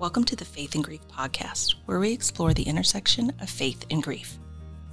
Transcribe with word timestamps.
Welcome 0.00 0.24
to 0.24 0.34
the 0.34 0.46
Faith 0.46 0.74
and 0.74 0.82
Grief 0.82 1.06
podcast, 1.08 1.74
where 1.84 2.00
we 2.00 2.10
explore 2.10 2.54
the 2.54 2.62
intersection 2.62 3.34
of 3.38 3.50
faith 3.50 3.84
and 3.90 4.02
grief. 4.02 4.38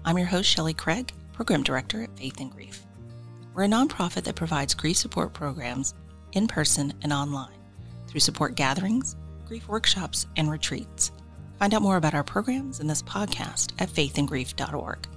I'm 0.04 0.18
your 0.18 0.27
host, 0.27 0.49
Shelley 0.49 0.73
Craig, 0.73 1.13
Program 1.31 1.63
Director 1.63 2.04
at 2.04 2.20
Faith 2.20 2.41
and 2.41 2.52
Grief. 2.52 2.83
We're 3.54 3.63
a 3.63 3.67
nonprofit 3.70 4.25
that 4.25 4.35
provides 4.35 4.73
grief 4.73 4.97
support 4.97 5.31
programs 5.31 5.93
in 6.34 6.45
person 6.45 6.93
and 7.04 7.13
online 7.13 7.55
through 8.09 8.20
support 8.20 8.55
gatherings, 8.55 9.16
grief 9.48 9.70
workshops, 9.70 10.27
and 10.35 10.52
retreats. 10.52 11.13
Find 11.58 11.73
out 11.73 11.81
more 11.81 11.95
about 11.95 12.13
our 12.13 12.26
programs 12.26 12.81
and 12.81 12.89
this 12.89 13.02
podcast 13.02 13.71
at 13.80 13.88
faithandgrief.org. 13.88 15.08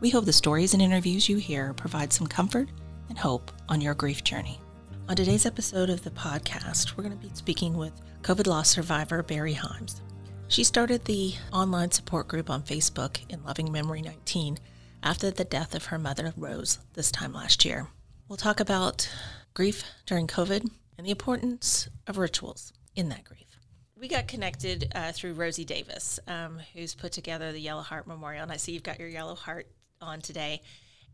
We 0.00 0.10
hope 0.10 0.26
the 0.26 0.32
stories 0.34 0.74
and 0.74 0.82
interviews 0.82 1.26
you 1.26 1.38
hear 1.38 1.72
provide 1.72 2.12
some 2.12 2.26
comfort 2.26 2.68
and 3.08 3.16
hope 3.16 3.50
on 3.66 3.80
your 3.80 3.94
grief 3.94 4.22
journey. 4.24 4.60
On 5.08 5.16
today's 5.16 5.46
episode 5.46 5.88
of 5.88 6.04
the 6.04 6.10
podcast, 6.10 6.98
we're 6.98 7.04
going 7.04 7.18
to 7.18 7.26
be 7.26 7.34
speaking 7.34 7.78
with 7.78 7.94
COVID 8.22 8.46
loss 8.46 8.68
survivor 8.68 9.22
Barry 9.22 9.54
Himes. 9.54 10.02
She 10.48 10.62
started 10.62 11.04
the 11.04 11.34
online 11.52 11.90
support 11.90 12.28
group 12.28 12.50
on 12.50 12.62
Facebook 12.62 13.18
in 13.30 13.42
Loving 13.44 13.72
Memory 13.72 14.02
19 14.02 14.58
after 15.02 15.30
the 15.30 15.44
death 15.44 15.74
of 15.74 15.86
her 15.86 15.98
mother, 15.98 16.34
Rose, 16.36 16.78
this 16.92 17.10
time 17.10 17.32
last 17.32 17.64
year. 17.64 17.88
We'll 18.28 18.36
talk 18.36 18.60
about 18.60 19.10
grief 19.54 19.84
during 20.04 20.26
COVID 20.26 20.68
and 20.98 21.06
the 21.06 21.10
importance 21.10 21.88
of 22.06 22.18
rituals 22.18 22.74
in 22.94 23.08
that 23.08 23.24
grief. 23.24 23.58
We 23.98 24.06
got 24.06 24.28
connected 24.28 24.92
uh, 24.94 25.12
through 25.12 25.32
Rosie 25.32 25.64
Davis, 25.64 26.20
um, 26.26 26.60
who's 26.74 26.94
put 26.94 27.12
together 27.12 27.52
the 27.52 27.60
Yellow 27.60 27.82
Heart 27.82 28.06
Memorial. 28.06 28.42
And 28.42 28.52
I 28.52 28.56
see 28.56 28.72
you've 28.72 28.82
got 28.82 29.00
your 29.00 29.08
yellow 29.08 29.34
heart 29.34 29.66
on 30.02 30.20
today. 30.20 30.60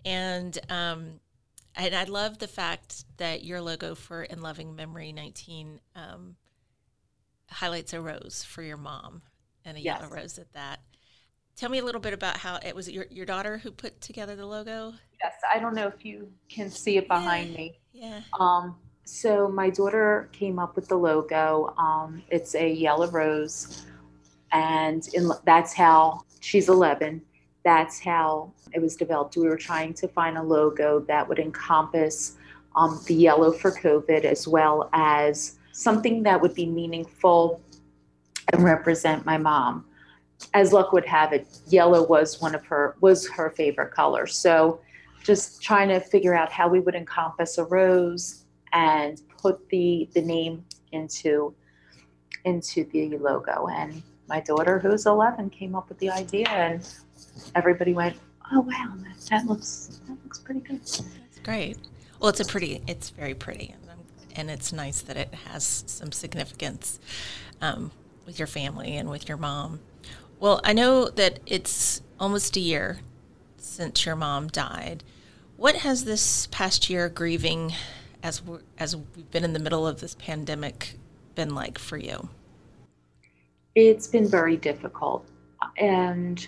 And 0.05 0.59
um, 0.70 1.20
and 1.77 1.95
I 1.95 2.05
love 2.05 2.38
the 2.38 2.48
fact 2.48 3.05
that 3.19 3.45
your 3.45 3.61
logo 3.61 3.95
for 3.95 4.25
In 4.25 4.41
Loving 4.41 4.75
Memory 4.75 5.12
19 5.12 5.80
um, 5.95 6.36
highlights 7.50 7.92
a 7.92 8.00
rose 8.00 8.44
for 8.47 8.62
your 8.62 8.77
mom 8.77 9.22
and 9.64 9.77
a 9.77 9.80
yes. 9.80 10.00
yellow 10.00 10.14
rose 10.14 10.39
at 10.39 10.52
that. 10.52 10.80
Tell 11.56 11.70
me 11.70 11.78
a 11.78 11.84
little 11.84 12.00
bit 12.00 12.12
about 12.12 12.36
how 12.36 12.58
it 12.64 12.75
was 12.75 12.91
your, 12.91 13.06
your 13.11 13.25
daughter 13.27 13.58
who 13.58 13.70
put 13.70 14.00
together 14.00 14.36
the 14.36 14.47
logo. 14.47 14.92
Yes, 15.22 15.34
I 15.52 15.58
don't 15.58 15.74
know 15.74 15.86
if 15.86 16.05
you 16.05 16.30
can 16.48 16.70
see 16.70 16.98
it 16.98 17.08
behind 17.08 17.50
yeah. 17.50 17.56
me. 17.56 17.78
Yeah. 17.92 18.20
Um, 18.39 18.77
so 19.05 19.48
my 19.48 19.70
daughter 19.70 20.28
came 20.33 20.58
up 20.58 20.77
with 20.77 20.89
the 20.89 20.97
logo. 20.97 21.74
Um, 21.78 22.22
it's 22.28 22.55
a 22.55 22.70
yellow 22.70 23.11
rose, 23.11 23.86
and 24.52 25.08
in, 25.14 25.30
that's 25.44 25.72
how 25.72 26.22
she's 26.41 26.69
11 26.69 27.22
that's 27.67 27.98
how 27.98 28.52
it 28.72 28.80
was 28.80 28.94
developed. 28.94 29.36
We 29.36 29.48
were 29.48 29.56
trying 29.56 29.92
to 29.94 30.06
find 30.06 30.39
a 30.39 30.42
logo 30.42 31.00
that 31.08 31.28
would 31.28 31.41
encompass 31.41 32.36
um, 32.77 33.00
the 33.08 33.14
yellow 33.14 33.50
for 33.50 33.72
COVID 33.72 34.24
as 34.24 34.47
well 34.47 34.89
as 34.92 35.58
something 35.77 36.22
that 36.22 36.41
would 36.41 36.55
be 36.55 36.66
meaningful 36.66 37.60
and 38.52 38.64
represent 38.64 39.27
my 39.27 39.36
mom. 39.36 39.84
As 40.55 40.72
luck 40.72 40.92
would 40.92 41.05
have 41.05 41.33
it, 41.33 41.46
yellow 41.68 42.06
was 42.06 42.41
one 42.41 42.55
of 42.55 42.64
her 42.66 42.96
was 43.00 43.28
her 43.30 43.50
favorite 43.50 43.92
color. 43.92 44.27
So 44.27 44.80
just 45.22 45.62
trying 45.62 45.88
to 45.88 46.00
figure 46.00 46.34
out 46.34 46.50
how 46.50 46.68
we 46.68 46.80
would 46.80 46.94
encompass 46.94 47.58
a 47.58 47.64
rose 47.64 48.44
and 48.72 49.20
put 49.38 49.68
the 49.68 50.08
the 50.14 50.22
name 50.22 50.64
into 50.92 51.55
into 52.44 52.84
the 52.84 53.18
logo 53.18 53.66
and 53.66 54.02
my 54.28 54.40
daughter 54.40 54.78
who's 54.78 55.06
11 55.06 55.50
came 55.50 55.74
up 55.74 55.88
with 55.88 55.98
the 55.98 56.11
idea 56.11 56.48
and 56.48 56.88
everybody 57.55 57.92
went, 57.92 58.16
"Oh 58.52 58.61
wow, 58.61 58.92
that, 58.96 59.18
that 59.30 59.46
looks 59.46 60.00
that 60.08 60.16
looks 60.24 60.38
pretty 60.38 60.61
good." 60.61 60.80
That's 60.80 61.38
great. 61.42 61.78
Well, 62.18 62.30
it's 62.30 62.40
a 62.40 62.44
pretty, 62.44 62.83
it's 62.86 63.11
very 63.11 63.34
pretty, 63.34 63.74
and, 64.39 64.51
it's 64.51 64.73
nice 64.73 65.01
that 65.03 65.17
it 65.17 65.33
has 65.51 65.84
some 65.87 66.12
significance 66.12 66.98
um, 67.61 67.91
with 68.27 68.39
your 68.39 68.47
family 68.47 68.97
and 68.97 69.09
with 69.09 69.29
your 69.29 69.39
mom. 69.39 69.81
Well, 70.39 70.61
I 70.64 70.73
know 70.73 71.08
that 71.08 71.41
it's 71.47 72.02
almost 72.20 72.57
a 72.57 72.61
year 72.61 72.98
since 73.57 74.05
your 74.05 74.17
mom 74.17 74.48
died. 74.48 75.02
What 75.57 75.77
has 75.77 76.05
this 76.05 76.46
past 76.48 76.91
year 76.91 77.08
grieving, 77.08 77.73
as 78.23 78.45
we 78.45 78.58
as 78.79 78.95
we've 78.96 79.30
been 79.30 79.45
in 79.45 79.55
the 79.55 79.58
middle 79.58 79.86
of 79.86 80.01
this 80.01 80.14
pandemic, 80.14 80.98
been 81.35 81.55
like 81.55 81.79
for 81.79 81.96
you? 81.96 82.29
It's 83.75 84.07
been 84.07 84.29
very 84.29 84.57
difficult, 84.57 85.27
and 85.79 86.46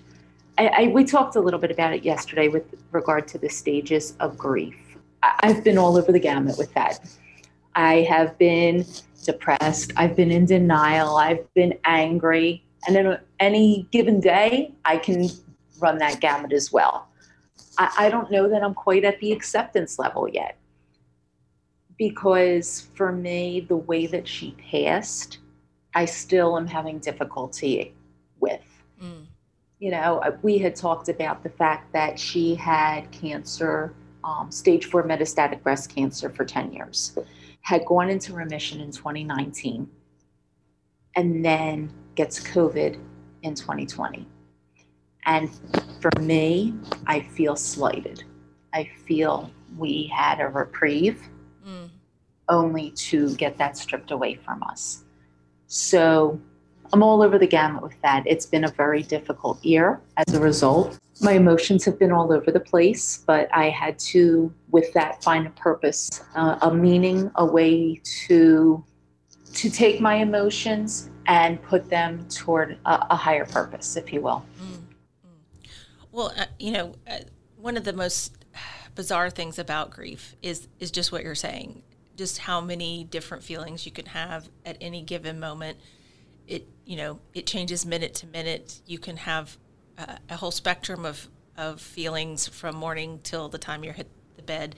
I, 0.58 0.66
I, 0.66 0.88
we 0.88 1.04
talked 1.04 1.36
a 1.36 1.40
little 1.40 1.60
bit 1.60 1.70
about 1.70 1.94
it 1.94 2.02
yesterday 2.02 2.48
with 2.48 2.74
regard 2.92 3.28
to 3.28 3.38
the 3.38 3.48
stages 3.48 4.14
of 4.20 4.36
grief. 4.36 4.76
I've 5.22 5.64
been 5.64 5.78
all 5.78 5.96
over 5.96 6.12
the 6.12 6.20
gamut 6.20 6.58
with 6.58 6.72
that. 6.74 7.00
I 7.74 8.02
have 8.02 8.36
been 8.38 8.84
depressed. 9.24 9.92
I've 9.96 10.16
been 10.16 10.30
in 10.30 10.46
denial. 10.46 11.16
I've 11.16 11.52
been 11.54 11.78
angry. 11.84 12.64
And 12.86 12.96
in 12.96 13.18
any 13.40 13.86
given 13.90 14.20
day, 14.20 14.72
I 14.84 14.98
can 14.98 15.28
run 15.78 15.98
that 15.98 16.20
gamut 16.20 16.52
as 16.52 16.72
well. 16.72 17.08
I, 17.76 17.92
I 17.98 18.10
don't 18.10 18.30
know 18.30 18.48
that 18.48 18.62
I'm 18.62 18.74
quite 18.74 19.04
at 19.04 19.20
the 19.20 19.32
acceptance 19.32 19.98
level 19.98 20.28
yet. 20.28 20.56
Because 21.96 22.88
for 22.94 23.10
me, 23.10 23.60
the 23.60 23.76
way 23.76 24.06
that 24.06 24.26
she 24.26 24.52
passed, 24.70 25.38
I 25.94 26.04
still 26.04 26.56
am 26.56 26.66
having 26.66 27.00
difficulty 27.00 27.94
with. 28.40 28.62
Mm 29.02 29.26
you 29.78 29.90
know, 29.90 30.20
we 30.42 30.58
had 30.58 30.74
talked 30.74 31.08
about 31.08 31.42
the 31.42 31.48
fact 31.50 31.92
that 31.92 32.18
she 32.18 32.54
had 32.54 33.10
cancer, 33.12 33.94
um, 34.24 34.50
stage 34.50 34.86
four 34.86 35.04
metastatic 35.04 35.62
breast 35.62 35.94
cancer 35.94 36.28
for 36.28 36.44
10 36.44 36.72
years, 36.72 37.16
had 37.62 37.84
gone 37.84 38.10
into 38.10 38.32
remission 38.32 38.80
in 38.80 38.90
2019, 38.90 39.88
and 41.16 41.44
then 41.44 41.92
gets 42.14 42.40
COVID 42.40 42.98
in 43.42 43.54
2020. 43.54 44.26
And 45.26 45.50
for 46.00 46.10
me, 46.20 46.74
I 47.06 47.20
feel 47.20 47.56
slighted. 47.56 48.24
I 48.72 48.90
feel 49.06 49.50
we 49.76 50.10
had 50.14 50.40
a 50.40 50.48
reprieve 50.48 51.22
mm. 51.66 51.90
only 52.48 52.90
to 52.92 53.34
get 53.36 53.58
that 53.58 53.76
stripped 53.76 54.10
away 54.10 54.36
from 54.36 54.62
us. 54.62 55.04
So 55.66 56.40
I'm 56.92 57.02
all 57.02 57.22
over 57.22 57.38
the 57.38 57.46
gamut 57.46 57.82
with 57.82 58.00
that. 58.02 58.24
It's 58.26 58.46
been 58.46 58.64
a 58.64 58.70
very 58.70 59.02
difficult 59.02 59.62
year 59.64 60.00
as 60.16 60.34
a 60.34 60.40
result. 60.40 60.98
My 61.20 61.32
emotions 61.32 61.84
have 61.84 61.98
been 61.98 62.12
all 62.12 62.32
over 62.32 62.50
the 62.50 62.60
place, 62.60 63.24
but 63.26 63.48
I 63.52 63.68
had 63.68 63.98
to, 64.00 64.52
with 64.70 64.92
that, 64.94 65.22
find 65.22 65.46
a 65.46 65.50
purpose, 65.50 66.22
uh, 66.34 66.58
a 66.62 66.72
meaning, 66.72 67.30
a 67.34 67.44
way 67.44 68.00
to 68.26 68.84
to 69.54 69.70
take 69.70 70.00
my 70.00 70.16
emotions 70.16 71.10
and 71.26 71.60
put 71.62 71.88
them 71.88 72.26
toward 72.28 72.78
a, 72.84 73.06
a 73.10 73.16
higher 73.16 73.46
purpose, 73.46 73.96
if 73.96 74.12
you 74.12 74.20
will. 74.20 74.44
Mm-hmm. 74.60 74.84
Well, 76.12 76.32
uh, 76.36 76.46
you 76.58 76.70
know, 76.70 76.94
uh, 77.10 77.18
one 77.56 77.76
of 77.76 77.84
the 77.84 77.92
most 77.92 78.44
bizarre 78.94 79.30
things 79.30 79.58
about 79.58 79.90
grief 79.90 80.36
is 80.42 80.68
is 80.78 80.90
just 80.90 81.12
what 81.12 81.22
you're 81.24 81.34
saying, 81.34 81.82
just 82.16 82.38
how 82.38 82.60
many 82.60 83.04
different 83.04 83.42
feelings 83.42 83.84
you 83.84 83.92
can 83.92 84.06
have 84.06 84.48
at 84.64 84.76
any 84.80 85.02
given 85.02 85.40
moment 85.40 85.78
it 86.48 86.66
you 86.84 86.96
know 86.96 87.20
it 87.34 87.46
changes 87.46 87.86
minute 87.86 88.14
to 88.14 88.26
minute. 88.26 88.80
You 88.86 88.98
can 88.98 89.18
have 89.18 89.56
a, 89.96 90.18
a 90.30 90.36
whole 90.36 90.50
spectrum 90.50 91.04
of 91.04 91.28
of 91.56 91.80
feelings 91.80 92.48
from 92.48 92.76
morning 92.76 93.20
till 93.22 93.48
the 93.48 93.58
time 93.58 93.84
you 93.84 93.92
hit 93.92 94.08
the 94.36 94.42
bed, 94.42 94.74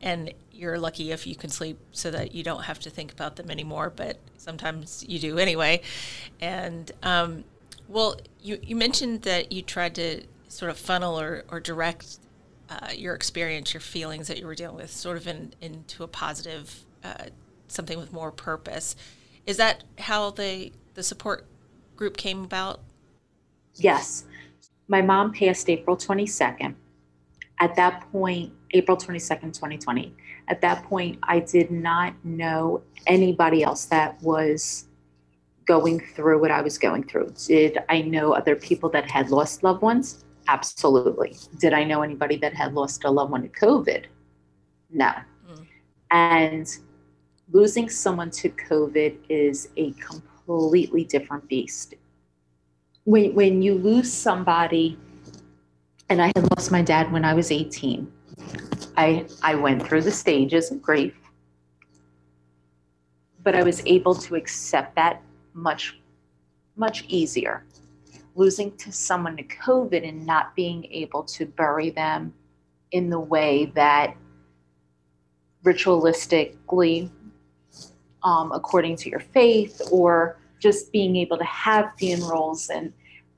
and 0.00 0.32
you're 0.52 0.78
lucky 0.78 1.10
if 1.10 1.26
you 1.26 1.34
can 1.34 1.50
sleep 1.50 1.78
so 1.92 2.10
that 2.10 2.34
you 2.34 2.42
don't 2.42 2.64
have 2.64 2.78
to 2.80 2.90
think 2.90 3.12
about 3.12 3.36
them 3.36 3.50
anymore. 3.50 3.92
But 3.94 4.18
sometimes 4.36 5.04
you 5.08 5.18
do 5.18 5.38
anyway. 5.38 5.82
And 6.40 6.92
um, 7.02 7.44
well, 7.88 8.20
you 8.40 8.58
you 8.62 8.76
mentioned 8.76 9.22
that 9.22 9.50
you 9.50 9.62
tried 9.62 9.94
to 9.96 10.22
sort 10.48 10.70
of 10.70 10.78
funnel 10.78 11.18
or 11.18 11.44
or 11.48 11.60
direct 11.60 12.18
uh, 12.68 12.88
your 12.94 13.14
experience, 13.14 13.72
your 13.72 13.80
feelings 13.80 14.28
that 14.28 14.38
you 14.38 14.46
were 14.46 14.54
dealing 14.54 14.76
with, 14.76 14.90
sort 14.90 15.16
of 15.16 15.26
in, 15.26 15.54
into 15.60 16.02
a 16.02 16.08
positive, 16.08 16.84
uh, 17.04 17.26
something 17.68 17.98
with 17.98 18.12
more 18.12 18.32
purpose. 18.32 18.96
Is 19.46 19.56
that 19.58 19.84
how 19.98 20.30
the 20.30 20.72
the 20.96 21.02
support 21.02 21.46
group 21.94 22.16
came 22.16 22.42
about? 22.42 22.80
Yes. 23.76 24.24
My 24.88 25.02
mom 25.02 25.32
passed 25.32 25.68
April 25.70 25.96
22nd. 25.96 26.74
At 27.60 27.76
that 27.76 28.10
point, 28.10 28.52
April 28.72 28.96
22nd, 28.96 29.52
2020, 29.54 30.14
at 30.48 30.60
that 30.60 30.84
point, 30.84 31.18
I 31.22 31.40
did 31.40 31.70
not 31.70 32.14
know 32.24 32.82
anybody 33.06 33.62
else 33.62 33.86
that 33.86 34.20
was 34.22 34.86
going 35.66 36.00
through 36.00 36.40
what 36.40 36.50
I 36.50 36.60
was 36.60 36.78
going 36.78 37.04
through. 37.04 37.34
Did 37.46 37.78
I 37.88 38.02
know 38.02 38.32
other 38.32 38.56
people 38.56 38.88
that 38.90 39.10
had 39.10 39.30
lost 39.30 39.62
loved 39.62 39.82
ones? 39.82 40.24
Absolutely. 40.48 41.36
Did 41.58 41.72
I 41.72 41.84
know 41.84 42.02
anybody 42.02 42.36
that 42.36 42.54
had 42.54 42.74
lost 42.74 43.04
a 43.04 43.10
loved 43.10 43.32
one 43.32 43.42
to 43.42 43.48
COVID? 43.48 44.04
No. 44.90 45.12
Mm. 45.50 45.66
And 46.10 46.78
losing 47.50 47.88
someone 47.88 48.30
to 48.30 48.50
COVID 48.50 49.16
is 49.28 49.70
a 49.76 49.90
complete 49.92 50.35
completely 50.46 51.04
different 51.04 51.48
beast. 51.48 51.94
When, 53.04 53.34
when 53.34 53.62
you 53.62 53.74
lose 53.74 54.12
somebody, 54.12 54.98
and 56.08 56.22
I 56.22 56.26
had 56.26 56.50
lost 56.56 56.70
my 56.70 56.82
dad 56.82 57.12
when 57.12 57.24
I 57.24 57.34
was 57.34 57.50
18, 57.50 58.10
I, 58.96 59.26
I 59.42 59.54
went 59.54 59.86
through 59.86 60.02
the 60.02 60.10
stages 60.10 60.70
of 60.70 60.80
grief, 60.80 61.14
but 63.42 63.54
I 63.54 63.62
was 63.62 63.82
able 63.86 64.14
to 64.14 64.34
accept 64.34 64.96
that 64.96 65.22
much, 65.52 65.98
much 66.76 67.04
easier. 67.08 67.64
Losing 68.34 68.76
to 68.76 68.92
someone 68.92 69.36
to 69.36 69.44
COVID 69.44 70.06
and 70.06 70.26
not 70.26 70.54
being 70.54 70.84
able 70.86 71.22
to 71.24 71.46
bury 71.46 71.90
them 71.90 72.34
in 72.92 73.08
the 73.08 73.20
way 73.20 73.72
that 73.74 74.16
ritualistically, 75.64 77.10
um, 78.26 78.50
according 78.50 78.96
to 78.96 79.08
your 79.08 79.20
faith, 79.20 79.80
or 79.90 80.36
just 80.58 80.92
being 80.92 81.16
able 81.16 81.38
to 81.38 81.44
have 81.44 81.92
funerals 81.96 82.68
and 82.68 82.92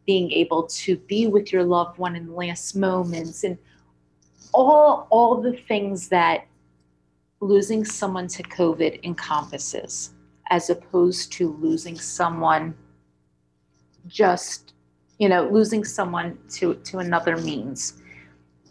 being 0.07 0.33
able 0.33 0.63
to 0.67 0.97
be 0.97 1.27
with 1.27 1.53
your 1.53 1.63
loved 1.63 1.99
one 1.99 2.17
in 2.17 2.27
the 2.27 2.33
last 2.33 2.75
moments 2.75 3.45
and 3.45 3.59
all 4.55 5.07
all 5.11 5.43
the 5.43 5.53
things 5.53 6.09
that 6.09 6.47
losing 7.41 7.85
someone 7.85 8.27
to 8.27 8.43
covid 8.45 8.99
encompasses 9.05 10.13
as 10.49 10.71
opposed 10.71 11.31
to 11.31 11.53
losing 11.61 11.99
someone 11.99 12.75
just 14.07 14.73
you 15.19 15.29
know 15.29 15.47
losing 15.51 15.85
someone 15.85 16.39
to 16.49 16.75
to 16.77 16.99
another 17.01 17.37
means 17.37 18.01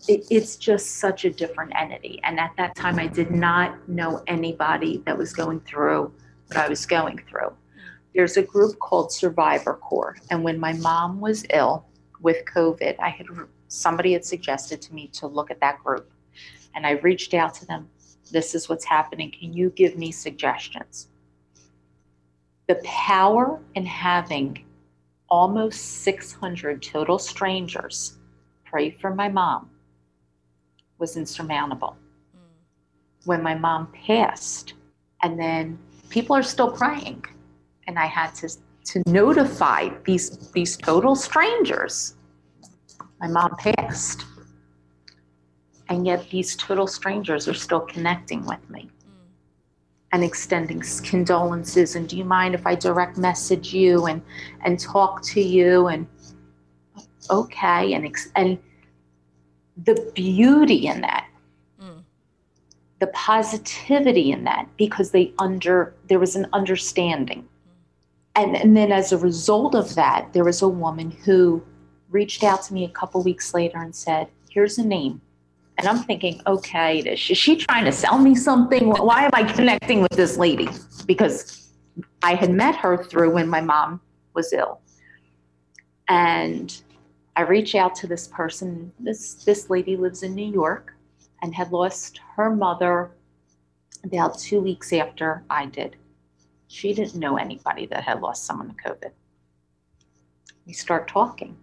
it, 0.08 0.26
it's 0.30 0.56
just 0.56 0.98
such 0.98 1.26
a 1.26 1.30
different 1.30 1.74
entity. 1.76 2.20
And 2.24 2.40
at 2.40 2.52
that 2.58 2.76
time 2.76 3.00
i 3.00 3.08
did 3.08 3.32
not 3.32 3.88
know 3.88 4.24
anybody 4.28 5.04
that 5.06 5.18
was 5.18 5.34
going 5.34 5.60
through 5.62 6.12
what 6.48 6.58
i 6.58 6.68
was 6.68 6.86
going 6.86 7.22
through. 7.30 7.54
There's 8.16 8.38
a 8.38 8.44
group 8.44 8.80
called 8.80 9.12
survivor 9.12 9.76
corps. 9.76 10.18
And 10.32 10.44
when 10.44 10.60
my 10.60 10.74
mom 10.74 11.20
was 11.20 11.46
ill 11.54 11.86
with 12.22 12.46
covid 12.46 12.96
i 13.00 13.10
had 13.10 13.28
somebody 13.68 14.14
had 14.14 14.26
suggested 14.26 14.82
to 14.82 14.94
me 14.94 15.08
to 15.10 15.28
look 15.28 15.52
at 15.52 15.60
that 15.60 15.84
group. 15.84 16.10
And 16.76 16.86
i 16.86 16.92
reached 16.92 17.34
out 17.34 17.54
to 17.56 17.66
them. 17.66 17.90
This 18.32 18.56
is 18.56 18.68
what's 18.68 18.86
happening. 18.86 19.32
Can 19.32 19.54
you 19.54 19.70
give 19.72 19.98
me 19.98 20.12
suggestions? 20.12 21.08
The 22.68 22.82
power 22.84 23.60
in 23.76 23.86
having 23.86 24.66
almost 25.30 26.02
600 26.04 26.82
total 26.82 27.18
strangers 27.18 28.18
pray 28.66 28.92
for 28.92 29.14
my 29.14 29.30
mom 29.30 29.70
was 31.00 31.18
insurmountable. 31.18 31.98
Mm. 32.36 33.26
When 33.26 33.44
my 33.44 33.56
mom 33.56 33.92
passed, 34.06 34.74
and 35.24 35.40
then 35.40 35.78
people 36.10 36.36
are 36.36 36.44
still 36.44 36.72
praying, 36.72 37.24
and 37.88 37.98
I 37.98 38.06
had 38.06 38.34
to 38.36 38.50
to 38.86 39.04
notify 39.06 39.90
these 40.06 40.52
these 40.52 40.78
total 40.78 41.16
strangers. 41.16 42.16
My 43.20 43.28
mom 43.28 43.56
passed, 43.58 44.26
and 45.90 46.06
yet 46.06 46.30
these 46.30 46.56
total 46.56 46.88
strangers 46.88 47.48
are 47.48 47.54
still 47.54 47.82
connecting 47.82 48.46
with 48.46 48.70
me 48.70 48.90
and 50.14 50.24
extending 50.24 50.82
condolences 51.04 51.96
and 51.96 52.08
do 52.08 52.18
you 52.18 52.24
mind 52.24 52.56
if 52.56 52.66
i 52.66 52.74
direct 52.74 53.18
message 53.18 53.74
you 53.74 54.06
and 54.06 54.22
and 54.64 54.80
talk 54.80 55.22
to 55.22 55.42
you 55.42 55.88
and 55.88 56.08
okay 57.30 57.94
and 57.94 58.16
and 58.36 58.58
the 59.84 60.12
beauty 60.16 60.88
in 60.88 61.02
that 61.02 61.28
mm. 61.82 62.04
the 63.00 63.08
positivity 63.08 64.32
in 64.32 64.44
that 64.44 64.68
because 64.78 65.12
they 65.12 65.34
under 65.40 65.94
there 66.08 66.20
was 66.20 66.36
an 66.36 66.48
understanding 66.54 67.42
mm. 67.42 67.72
and 68.36 68.56
and 68.56 68.76
then 68.76 68.92
as 68.92 69.12
a 69.12 69.18
result 69.18 69.76
of 69.76 69.96
that 69.96 70.32
there 70.34 70.44
was 70.44 70.62
a 70.62 70.68
woman 70.68 71.12
who 71.12 71.62
reached 72.10 72.44
out 72.44 72.64
to 72.64 72.74
me 72.74 72.86
a 72.86 72.90
couple 72.90 73.22
weeks 73.24 73.54
later 73.54 73.78
and 73.78 73.96
said 73.96 74.28
here's 74.50 74.78
a 74.78 74.86
name 74.86 75.22
and 75.78 75.88
I'm 75.88 76.00
thinking, 76.00 76.42
okay, 76.48 77.00
is 77.00 77.20
she 77.20 77.56
trying 77.56 77.86
to 77.86 77.92
sell 77.92 78.18
me 78.18 78.34
something? 78.34 78.90
Why 78.90 79.26
am 79.26 79.32
I 79.34 79.44
connecting 79.44 80.02
with 80.02 80.14
this 80.14 80.38
lady? 80.38 80.68
Because 81.06 81.70
I 82.24 82.34
had 82.34 82.52
met 82.52 82.76
her 82.78 83.04
through 83.04 83.32
when 83.32 83.48
my 83.48 83.62
mom 83.62 84.02
was 84.34 84.52
ill. 84.54 84.82
And 86.10 86.76
I 87.38 87.42
reach 87.44 87.76
out 87.76 87.94
to 87.98 88.08
this 88.08 88.28
person. 88.28 88.92
This 89.00 89.36
this 89.46 89.70
lady 89.70 89.96
lives 89.96 90.24
in 90.24 90.34
New 90.34 90.52
York 90.52 90.96
and 91.44 91.54
had 91.54 91.72
lost 91.72 92.20
her 92.36 92.50
mother 92.50 93.12
about 94.04 94.40
two 94.40 94.60
weeks 94.60 94.92
after 94.92 95.44
I 95.48 95.68
did. 95.68 95.98
She 96.68 96.96
didn't 96.96 97.20
know 97.20 97.38
anybody 97.38 97.86
that 97.86 98.04
had 98.04 98.22
lost 98.22 98.46
someone 98.46 98.70
to 98.70 98.90
COVID. 98.90 99.12
We 100.66 100.74
start 100.74 101.08
talking. 101.08 101.56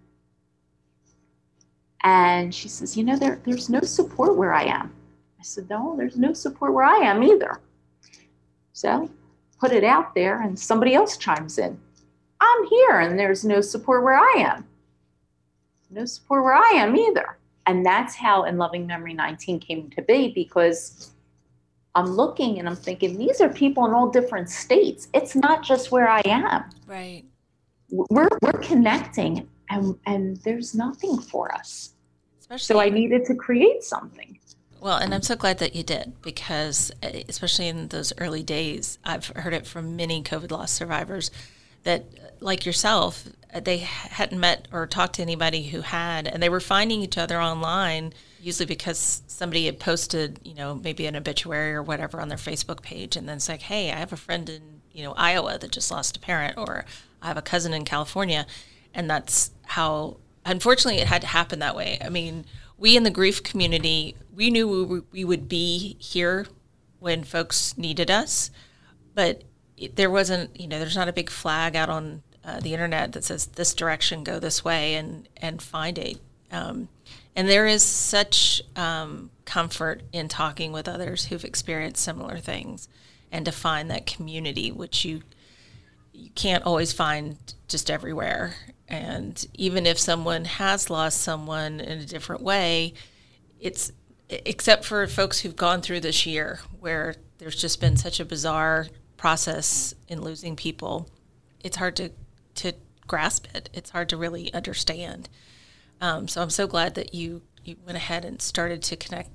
And 2.04 2.54
she 2.54 2.68
says, 2.68 2.96
You 2.96 3.02
know, 3.02 3.16
there, 3.16 3.40
there's 3.44 3.68
no 3.68 3.80
support 3.80 4.36
where 4.36 4.54
I 4.54 4.62
am. 4.66 4.94
I 5.40 5.42
said, 5.42 5.68
No, 5.68 5.96
there's 5.96 6.16
no 6.16 6.34
support 6.34 6.72
where 6.72 6.84
I 6.84 6.98
am 6.98 7.24
either. 7.24 7.60
So 8.74 9.10
put 9.58 9.72
it 9.72 9.82
out 9.82 10.14
there, 10.14 10.40
and 10.40 10.56
somebody 10.56 10.94
else 10.94 11.16
chimes 11.16 11.58
in. 11.58 11.76
I'm 12.40 12.66
here, 12.66 13.00
and 13.00 13.18
there's 13.18 13.44
no 13.44 13.60
support 13.60 14.04
where 14.04 14.18
I 14.18 14.34
am. 14.38 14.64
No 15.90 16.04
support 16.04 16.44
where 16.44 16.54
I 16.54 16.70
am 16.74 16.96
either. 16.96 17.38
And 17.66 17.84
that's 17.84 18.14
how 18.14 18.44
In 18.44 18.58
Loving 18.58 18.86
Memory 18.86 19.14
19 19.14 19.60
came 19.60 19.90
to 19.90 20.02
be 20.02 20.32
because 20.34 21.12
I'm 21.94 22.06
looking 22.06 22.58
and 22.58 22.68
I'm 22.68 22.76
thinking, 22.76 23.16
these 23.16 23.40
are 23.40 23.48
people 23.48 23.86
in 23.86 23.92
all 23.92 24.10
different 24.10 24.50
states. 24.50 25.08
It's 25.14 25.34
not 25.34 25.62
just 25.62 25.92
where 25.92 26.08
I 26.08 26.20
am. 26.24 26.64
Right. 26.86 27.24
We're, 27.90 28.28
we're 28.42 28.60
connecting 28.60 29.48
and, 29.70 29.98
and 30.06 30.36
there's 30.38 30.74
nothing 30.74 31.18
for 31.18 31.54
us. 31.54 31.94
Especially, 32.40 32.74
so 32.74 32.80
I 32.80 32.90
needed 32.90 33.24
to 33.26 33.34
create 33.34 33.82
something. 33.82 34.38
Well, 34.80 34.98
and 34.98 35.14
I'm 35.14 35.22
so 35.22 35.34
glad 35.34 35.58
that 35.60 35.74
you 35.74 35.82
did 35.82 36.20
because, 36.20 36.92
eh, 37.02 37.22
especially 37.26 37.68
in 37.68 37.88
those 37.88 38.12
early 38.18 38.42
days, 38.42 38.98
I've 39.02 39.28
heard 39.28 39.54
it 39.54 39.66
from 39.66 39.96
many 39.96 40.22
COVID 40.22 40.50
loss 40.50 40.72
survivors 40.72 41.30
that, 41.84 42.04
like 42.40 42.66
yourself, 42.66 43.24
they 43.62 43.78
hadn't 43.78 44.38
met 44.38 44.68
or 44.72 44.86
talked 44.86 45.16
to 45.16 45.22
anybody 45.22 45.64
who 45.68 45.80
had, 45.80 46.26
and 46.26 46.42
they 46.42 46.48
were 46.48 46.60
finding 46.60 47.02
each 47.02 47.18
other 47.18 47.40
online, 47.40 48.12
usually 48.40 48.66
because 48.66 49.22
somebody 49.26 49.66
had 49.66 49.78
posted, 49.78 50.40
you 50.42 50.54
know, 50.54 50.74
maybe 50.74 51.06
an 51.06 51.16
obituary 51.16 51.72
or 51.72 51.82
whatever 51.82 52.20
on 52.20 52.28
their 52.28 52.38
Facebook 52.38 52.82
page, 52.82 53.16
and 53.16 53.28
then 53.28 53.36
it's 53.36 53.48
like, 53.48 53.62
hey, 53.62 53.92
I 53.92 53.96
have 53.96 54.12
a 54.12 54.16
friend 54.16 54.48
in, 54.48 54.80
you 54.92 55.04
know, 55.04 55.12
Iowa 55.16 55.58
that 55.58 55.70
just 55.70 55.90
lost 55.90 56.16
a 56.16 56.20
parent, 56.20 56.58
or 56.58 56.84
I 57.22 57.28
have 57.28 57.36
a 57.36 57.42
cousin 57.42 57.72
in 57.72 57.84
California, 57.84 58.46
and 58.92 59.08
that's 59.08 59.50
how 59.62 60.18
unfortunately, 60.44 61.00
it 61.00 61.08
had 61.08 61.22
to 61.22 61.28
happen 61.28 61.58
that 61.60 61.76
way. 61.76 61.98
I 62.04 62.08
mean, 62.08 62.44
we 62.76 62.96
in 62.96 63.02
the 63.02 63.10
grief 63.10 63.42
community, 63.42 64.16
we 64.34 64.50
knew 64.50 64.84
we, 64.84 65.00
we 65.12 65.24
would 65.24 65.48
be 65.48 65.96
here 65.98 66.46
when 66.98 67.24
folks 67.24 67.76
needed 67.78 68.10
us, 68.10 68.50
but 69.14 69.42
there 69.94 70.10
wasn't, 70.10 70.58
you 70.58 70.68
know, 70.68 70.78
there's 70.78 70.96
not 70.96 71.08
a 71.08 71.12
big 71.12 71.30
flag 71.30 71.76
out 71.76 71.88
on 71.88 72.22
uh, 72.44 72.60
the 72.60 72.72
internet 72.72 73.12
that 73.12 73.24
says 73.24 73.46
this 73.46 73.74
direction, 73.74 74.24
go 74.24 74.38
this 74.38 74.64
way, 74.64 74.94
and 74.94 75.28
and 75.36 75.62
find 75.62 75.98
it. 75.98 76.18
Um, 76.52 76.88
and 77.34 77.48
there 77.48 77.66
is 77.66 77.82
such 77.82 78.62
um, 78.76 79.30
comfort 79.44 80.02
in 80.12 80.28
talking 80.28 80.70
with 80.70 80.86
others 80.86 81.26
who've 81.26 81.44
experienced 81.44 82.04
similar 82.04 82.38
things, 82.38 82.88
and 83.32 83.44
to 83.46 83.52
find 83.52 83.90
that 83.90 84.06
community, 84.06 84.70
which 84.70 85.04
you 85.04 85.22
you 86.12 86.30
can't 86.30 86.64
always 86.64 86.92
find 86.92 87.36
just 87.66 87.90
everywhere. 87.90 88.54
And 88.88 89.44
even 89.54 89.86
if 89.86 89.98
someone 89.98 90.44
has 90.44 90.90
lost 90.90 91.22
someone 91.22 91.80
in 91.80 91.98
a 91.98 92.06
different 92.06 92.42
way, 92.42 92.94
it's 93.58 93.90
except 94.28 94.84
for 94.84 95.06
folks 95.06 95.40
who've 95.40 95.56
gone 95.56 95.80
through 95.80 96.00
this 96.00 96.26
year 96.26 96.60
where 96.80 97.14
there's 97.38 97.56
just 97.56 97.80
been 97.80 97.96
such 97.96 98.20
a 98.20 98.24
bizarre 98.24 98.86
process 99.16 99.94
in 100.08 100.22
losing 100.22 100.56
people, 100.56 101.08
it's 101.62 101.76
hard 101.76 101.96
to, 101.96 102.10
to 102.56 102.72
grasp 103.06 103.46
it. 103.54 103.70
It's 103.72 103.90
hard 103.90 104.08
to 104.10 104.16
really 104.16 104.52
understand. 104.52 105.28
Um, 106.00 106.28
so 106.28 106.42
I'm 106.42 106.50
so 106.50 106.66
glad 106.66 106.94
that 106.96 107.14
you, 107.14 107.42
you 107.64 107.76
went 107.84 107.96
ahead 107.96 108.24
and 108.24 108.40
started 108.40 108.82
to 108.82 108.96
connect, 108.96 109.30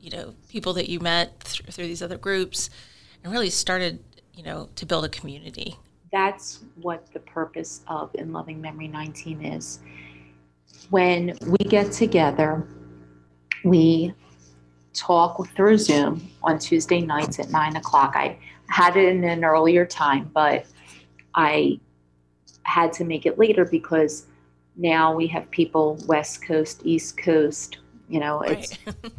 you 0.00 0.10
know, 0.10 0.34
people 0.48 0.72
that 0.74 0.88
you 0.88 1.00
met 1.00 1.40
th- 1.40 1.74
through 1.74 1.86
these 1.86 2.02
other 2.02 2.18
groups 2.18 2.70
and 3.22 3.32
really 3.32 3.50
started, 3.50 4.02
you 4.34 4.42
know, 4.42 4.68
to 4.76 4.86
build 4.86 5.04
a 5.04 5.08
community 5.08 5.76
that's 6.10 6.60
what 6.80 7.06
the 7.12 7.20
purpose 7.20 7.82
of 7.86 8.10
In 8.14 8.32
Loving 8.32 8.60
Memory 8.60 8.88
19 8.88 9.44
is. 9.44 9.80
When 10.90 11.36
we 11.46 11.58
get 11.58 11.92
together, 11.92 12.66
we 13.64 14.14
talk 14.92 15.46
through 15.54 15.78
Zoom 15.78 16.28
on 16.42 16.58
Tuesday 16.58 17.00
nights 17.00 17.38
at 17.38 17.50
nine 17.50 17.76
o'clock. 17.76 18.14
I 18.16 18.38
had 18.70 18.96
it 18.96 19.08
in 19.08 19.24
an 19.24 19.44
earlier 19.44 19.84
time, 19.84 20.30
but 20.32 20.66
I 21.34 21.80
had 22.62 22.92
to 22.94 23.04
make 23.04 23.26
it 23.26 23.38
later 23.38 23.64
because 23.64 24.26
now 24.76 25.14
we 25.14 25.26
have 25.28 25.50
people 25.50 25.98
West 26.06 26.42
Coast, 26.42 26.82
East 26.84 27.16
Coast. 27.16 27.78
You 28.08 28.20
know, 28.20 28.40
it's 28.42 28.78
right. 28.86 29.12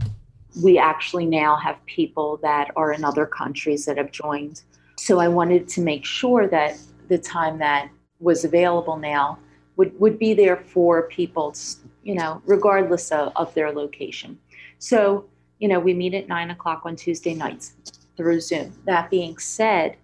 we 0.64 0.78
actually 0.78 1.26
now 1.26 1.56
have 1.58 1.84
people 1.86 2.38
that 2.42 2.72
are 2.76 2.92
in 2.92 3.04
other 3.06 3.26
countries 3.26 3.86
that 3.86 3.98
have 3.98 4.12
joined 4.12 4.64
so 5.02 5.18
I 5.18 5.30
wanted 5.30 5.68
to 5.70 5.82
make 5.82 6.06
sure 6.06 6.48
that 6.50 6.78
the 7.08 7.18
time 7.18 7.58
that 7.58 7.90
was 8.20 8.46
available 8.46 8.98
now 8.98 9.40
would, 9.76 10.00
would 10.00 10.20
be 10.20 10.36
there 10.36 10.58
for 10.58 11.08
people, 11.08 11.56
you 12.04 12.14
know, 12.14 12.40
regardless 12.46 13.12
of, 13.12 13.32
of 13.36 13.52
their 13.56 13.72
location. 13.72 14.38
So, 14.78 15.26
you 15.58 15.68
know, 15.68 15.80
we 15.80 15.96
meet 15.96 16.14
at 16.14 16.28
nine 16.28 16.52
o'clock 16.52 16.84
on 16.86 16.96
Tuesday 16.96 17.34
nights 17.34 17.74
through 18.22 18.40
Zoom. 18.40 18.72
That 18.86 19.10
being 19.10 19.40
said, 19.40 19.98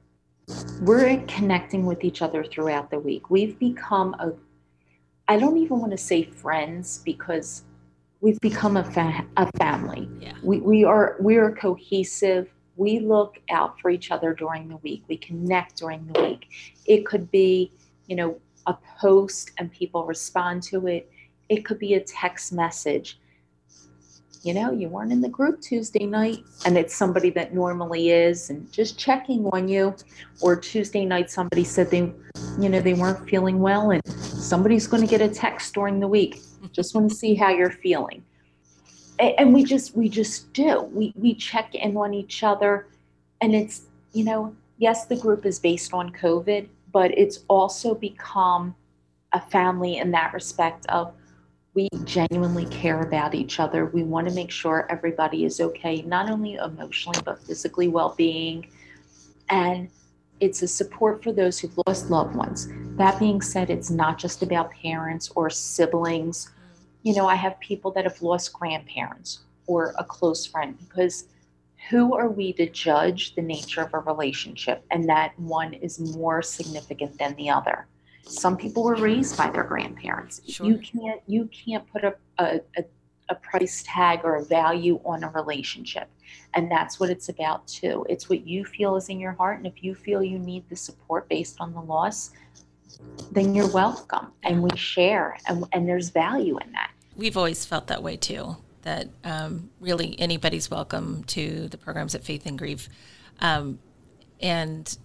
we're 0.81 1.21
connecting 1.27 1.85
with 1.85 2.03
each 2.03 2.23
other 2.23 2.43
throughout 2.43 2.89
the 2.89 2.99
week. 2.99 3.29
We've 3.29 3.59
become 3.59 4.15
a, 4.15 4.33
I 5.27 5.37
don't 5.37 5.57
even 5.57 5.79
want 5.79 5.91
to 5.91 5.99
say 5.99 6.23
friends 6.23 7.01
because 7.05 7.63
we've 8.21 8.39
become 8.39 8.75
a, 8.75 8.83
fa- 8.83 9.25
a 9.37 9.51
family. 9.59 10.09
Yeah. 10.19 10.33
We, 10.41 10.59
we 10.59 10.83
are 10.83 11.15
we 11.19 11.35
are 11.35 11.51
cohesive. 11.51 12.49
We 12.75 12.99
look 12.99 13.37
out 13.51 13.79
for 13.79 13.91
each 13.91 14.09
other 14.09 14.33
during 14.33 14.67
the 14.67 14.77
week. 14.77 15.03
We 15.07 15.17
connect 15.17 15.77
during 15.77 16.07
the 16.07 16.19
week. 16.21 16.47
It 16.85 17.05
could 17.05 17.29
be, 17.29 17.71
you 18.07 18.15
know, 18.15 18.39
a 18.65 18.75
post 18.99 19.51
and 19.59 19.71
people 19.71 20.05
respond 20.05 20.63
to 20.63 20.87
it. 20.87 21.11
It 21.49 21.65
could 21.65 21.77
be 21.77 21.93
a 21.93 21.99
text 21.99 22.51
message 22.51 23.19
you 24.47 24.53
know, 24.53 24.71
you 24.71 24.87
weren't 24.87 25.11
in 25.11 25.19
the 25.19 25.27
group 25.27 25.59
Tuesday 25.59 26.05
night, 26.05 26.41
and 26.65 26.77
it's 26.77 26.95
somebody 26.95 27.29
that 27.31 27.53
normally 27.53 28.11
is, 28.11 28.49
and 28.49 28.71
just 28.71 28.97
checking 28.97 29.45
on 29.47 29.67
you. 29.67 29.93
Or 30.39 30.55
Tuesday 30.55 31.03
night, 31.03 31.29
somebody 31.29 31.65
said 31.65 31.91
they, 31.91 32.13
you 32.57 32.69
know, 32.69 32.79
they 32.79 32.93
weren't 32.93 33.27
feeling 33.29 33.59
well, 33.59 33.91
and 33.91 34.01
somebody's 34.07 34.87
going 34.87 35.03
to 35.03 35.07
get 35.07 35.19
a 35.19 35.27
text 35.27 35.73
during 35.73 35.99
the 35.99 36.07
week. 36.07 36.39
Just 36.71 36.95
want 36.95 37.09
to 37.09 37.15
see 37.15 37.35
how 37.35 37.49
you're 37.49 37.71
feeling. 37.71 38.23
And 39.19 39.53
we 39.53 39.65
just, 39.65 39.97
we 39.97 40.07
just 40.07 40.53
do. 40.53 40.83
We 40.93 41.11
we 41.17 41.35
check 41.35 41.75
in 41.75 41.97
on 41.97 42.13
each 42.13 42.41
other, 42.41 42.87
and 43.41 43.53
it's, 43.53 43.81
you 44.13 44.23
know, 44.23 44.55
yes, 44.77 45.07
the 45.07 45.17
group 45.17 45.45
is 45.45 45.59
based 45.59 45.93
on 45.93 46.13
COVID, 46.13 46.69
but 46.93 47.11
it's 47.17 47.43
also 47.49 47.93
become 47.93 48.75
a 49.33 49.41
family 49.41 49.97
in 49.97 50.11
that 50.11 50.33
respect 50.33 50.85
of 50.87 51.11
we 51.77 51.87
genuinely 52.05 52.65
care 52.65 53.03
about 53.03 53.35
each 53.35 53.59
other. 53.59 53.85
We 53.85 54.01
want 54.01 54.27
to 54.27 54.33
make 54.33 54.49
sure 54.49 54.87
everybody 54.89 55.45
is 55.45 55.61
okay, 55.61 56.01
not 56.01 56.27
only 56.27 56.55
emotionally, 56.55 57.19
but 57.23 57.39
physically 57.43 57.87
well 57.87 58.15
being. 58.17 58.71
And 59.49 59.87
it's 60.39 60.63
a 60.63 60.67
support 60.67 61.21
for 61.21 61.31
those 61.31 61.59
who've 61.59 61.79
lost 61.85 62.09
loved 62.09 62.35
ones. 62.35 62.67
That 62.97 63.19
being 63.19 63.41
said, 63.41 63.69
it's 63.69 63.91
not 63.91 64.17
just 64.17 64.41
about 64.41 64.71
parents 64.71 65.31
or 65.35 65.51
siblings. 65.51 66.49
You 67.03 67.13
know, 67.13 67.27
I 67.27 67.35
have 67.35 67.59
people 67.59 67.91
that 67.91 68.05
have 68.05 68.23
lost 68.23 68.53
grandparents 68.53 69.41
or 69.67 69.93
a 69.99 70.03
close 70.03 70.47
friend 70.47 70.75
because 70.79 71.25
who 71.91 72.15
are 72.15 72.27
we 72.27 72.53
to 72.53 72.67
judge 72.67 73.35
the 73.35 73.43
nature 73.43 73.81
of 73.81 73.93
a 73.93 73.99
relationship 73.99 74.83
and 74.89 75.07
that 75.09 75.39
one 75.39 75.75
is 75.75 75.99
more 76.17 76.41
significant 76.41 77.19
than 77.19 77.35
the 77.35 77.51
other? 77.51 77.85
Some 78.23 78.57
people 78.57 78.83
were 78.83 78.95
raised 78.95 79.37
by 79.37 79.49
their 79.49 79.63
grandparents. 79.63 80.41
Sure. 80.47 80.67
You 80.67 80.77
can't 80.77 81.21
you 81.27 81.45
can't 81.45 81.89
put 81.91 82.03
a, 82.03 82.15
a, 82.39 82.59
a, 82.77 82.83
a 83.29 83.35
price 83.35 83.83
tag 83.85 84.21
or 84.23 84.35
a 84.35 84.43
value 84.43 84.99
on 85.05 85.23
a 85.23 85.29
relationship. 85.29 86.09
And 86.53 86.69
that's 86.71 86.99
what 86.99 87.09
it's 87.09 87.29
about 87.29 87.67
too. 87.67 88.05
It's 88.09 88.29
what 88.29 88.45
you 88.45 88.65
feel 88.65 88.95
is 88.95 89.09
in 89.09 89.19
your 89.19 89.33
heart. 89.33 89.57
And 89.57 89.67
if 89.67 89.83
you 89.83 89.95
feel 89.95 90.23
you 90.23 90.39
need 90.39 90.67
the 90.69 90.75
support 90.75 91.29
based 91.29 91.57
on 91.59 91.73
the 91.73 91.81
loss, 91.81 92.31
then 93.31 93.53
you're 93.53 93.71
welcome. 93.71 94.31
And 94.43 94.61
we 94.61 94.75
share 94.75 95.37
and, 95.47 95.65
and 95.71 95.87
there's 95.87 96.09
value 96.09 96.57
in 96.59 96.71
that. 96.73 96.91
We've 97.15 97.37
always 97.37 97.65
felt 97.65 97.87
that 97.87 98.03
way 98.03 98.17
too. 98.17 98.57
That 98.83 99.09
um, 99.23 99.69
really 99.81 100.17
anybody's 100.19 100.71
welcome 100.71 101.23
to 101.25 101.67
the 101.67 101.77
programs 101.77 102.15
at 102.15 102.23
Faith 102.23 102.45
and 102.45 102.57
Grief. 102.57 102.87
Um, 103.39 103.79
and 104.39 104.97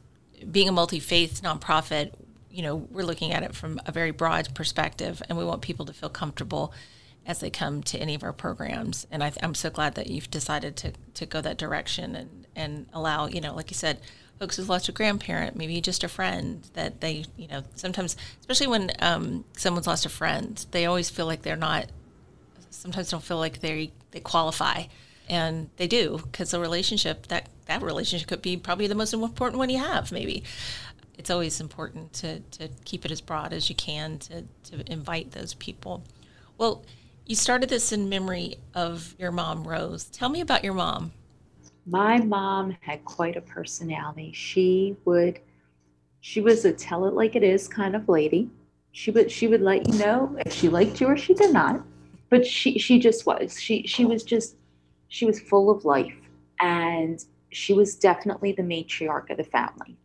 being 0.50 0.68
a 0.68 0.72
multi 0.72 1.00
faith 1.00 1.40
nonprofit, 1.42 2.12
you 2.52 2.62
know, 2.62 2.76
we're 2.76 3.04
looking 3.04 3.32
at 3.32 3.42
it 3.42 3.54
from 3.54 3.80
a 3.86 3.92
very 3.92 4.10
broad 4.10 4.54
perspective, 4.54 5.22
and 5.28 5.38
we 5.38 5.44
want 5.44 5.62
people 5.62 5.86
to 5.86 5.92
feel 5.92 6.10
comfortable 6.10 6.72
as 7.26 7.38
they 7.38 7.50
come 7.50 7.82
to 7.84 7.98
any 7.98 8.14
of 8.14 8.22
our 8.22 8.32
programs. 8.32 9.06
And 9.10 9.22
I, 9.22 9.32
am 9.40 9.54
so 9.54 9.70
glad 9.70 9.94
that 9.94 10.08
you've 10.08 10.30
decided 10.30 10.76
to, 10.76 10.92
to 11.14 11.26
go 11.26 11.40
that 11.40 11.56
direction 11.56 12.16
and, 12.16 12.46
and 12.54 12.86
allow, 12.92 13.26
you 13.26 13.40
know, 13.40 13.54
like 13.54 13.70
you 13.70 13.76
said, 13.76 14.00
folks 14.38 14.56
who've 14.56 14.68
lost 14.68 14.88
a 14.88 14.92
grandparent, 14.92 15.56
maybe 15.56 15.80
just 15.80 16.02
a 16.02 16.08
friend 16.08 16.68
that 16.74 17.00
they, 17.00 17.24
you 17.36 17.46
know, 17.46 17.62
sometimes, 17.76 18.16
especially 18.40 18.66
when 18.66 18.90
um, 18.98 19.44
someone's 19.56 19.86
lost 19.86 20.04
a 20.04 20.08
friend, 20.08 20.66
they 20.72 20.84
always 20.84 21.08
feel 21.08 21.26
like 21.26 21.42
they're 21.42 21.56
not, 21.56 21.86
sometimes 22.70 23.10
don't 23.10 23.22
feel 23.22 23.38
like 23.38 23.60
they, 23.60 23.92
they 24.10 24.20
qualify. 24.20 24.84
And 25.28 25.70
they 25.76 25.86
do 25.86 26.18
because 26.24 26.50
the 26.50 26.58
relationship, 26.58 27.28
that, 27.28 27.48
that 27.66 27.82
relationship 27.82 28.26
could 28.26 28.42
be 28.42 28.56
probably 28.56 28.88
the 28.88 28.96
most 28.96 29.14
important 29.14 29.58
one 29.58 29.70
you 29.70 29.78
have, 29.78 30.10
maybe 30.10 30.42
it's 31.22 31.30
always 31.30 31.60
important 31.60 32.12
to, 32.12 32.40
to 32.40 32.68
keep 32.84 33.04
it 33.04 33.12
as 33.12 33.20
broad 33.20 33.52
as 33.52 33.68
you 33.68 33.76
can 33.76 34.18
to, 34.18 34.42
to 34.64 34.92
invite 34.92 35.30
those 35.30 35.54
people. 35.54 36.02
Well, 36.58 36.84
you 37.26 37.36
started 37.36 37.68
this 37.68 37.92
in 37.92 38.08
memory 38.08 38.56
of 38.74 39.14
your 39.20 39.30
mom, 39.30 39.62
Rose. 39.62 40.06
Tell 40.06 40.28
me 40.28 40.40
about 40.40 40.64
your 40.64 40.74
mom. 40.74 41.12
My 41.86 42.18
mom 42.18 42.76
had 42.80 43.04
quite 43.04 43.36
a 43.36 43.40
personality. 43.40 44.32
She 44.34 44.96
would, 45.04 45.38
she 46.22 46.40
was 46.40 46.64
a 46.64 46.72
tell 46.72 47.06
it 47.06 47.14
like 47.14 47.36
it 47.36 47.44
is 47.44 47.68
kind 47.68 47.94
of 47.94 48.08
lady. 48.08 48.50
She 48.90 49.12
would, 49.12 49.30
she 49.30 49.46
would 49.46 49.62
let 49.62 49.86
you 49.86 49.96
know 50.00 50.36
if 50.44 50.52
she 50.52 50.68
liked 50.68 51.00
you 51.00 51.06
or 51.06 51.16
she 51.16 51.34
did 51.34 51.52
not. 51.52 51.84
But 52.30 52.44
she, 52.44 52.80
she 52.80 52.98
just 52.98 53.26
was. 53.26 53.60
She, 53.60 53.86
she 53.86 54.04
was 54.04 54.24
just, 54.24 54.56
she 55.06 55.24
was 55.24 55.38
full 55.38 55.70
of 55.70 55.84
life, 55.84 56.16
and 56.58 57.24
she 57.50 57.74
was 57.74 57.94
definitely 57.94 58.50
the 58.50 58.62
matriarch 58.62 59.30
of 59.30 59.36
the 59.36 59.44
family 59.44 59.96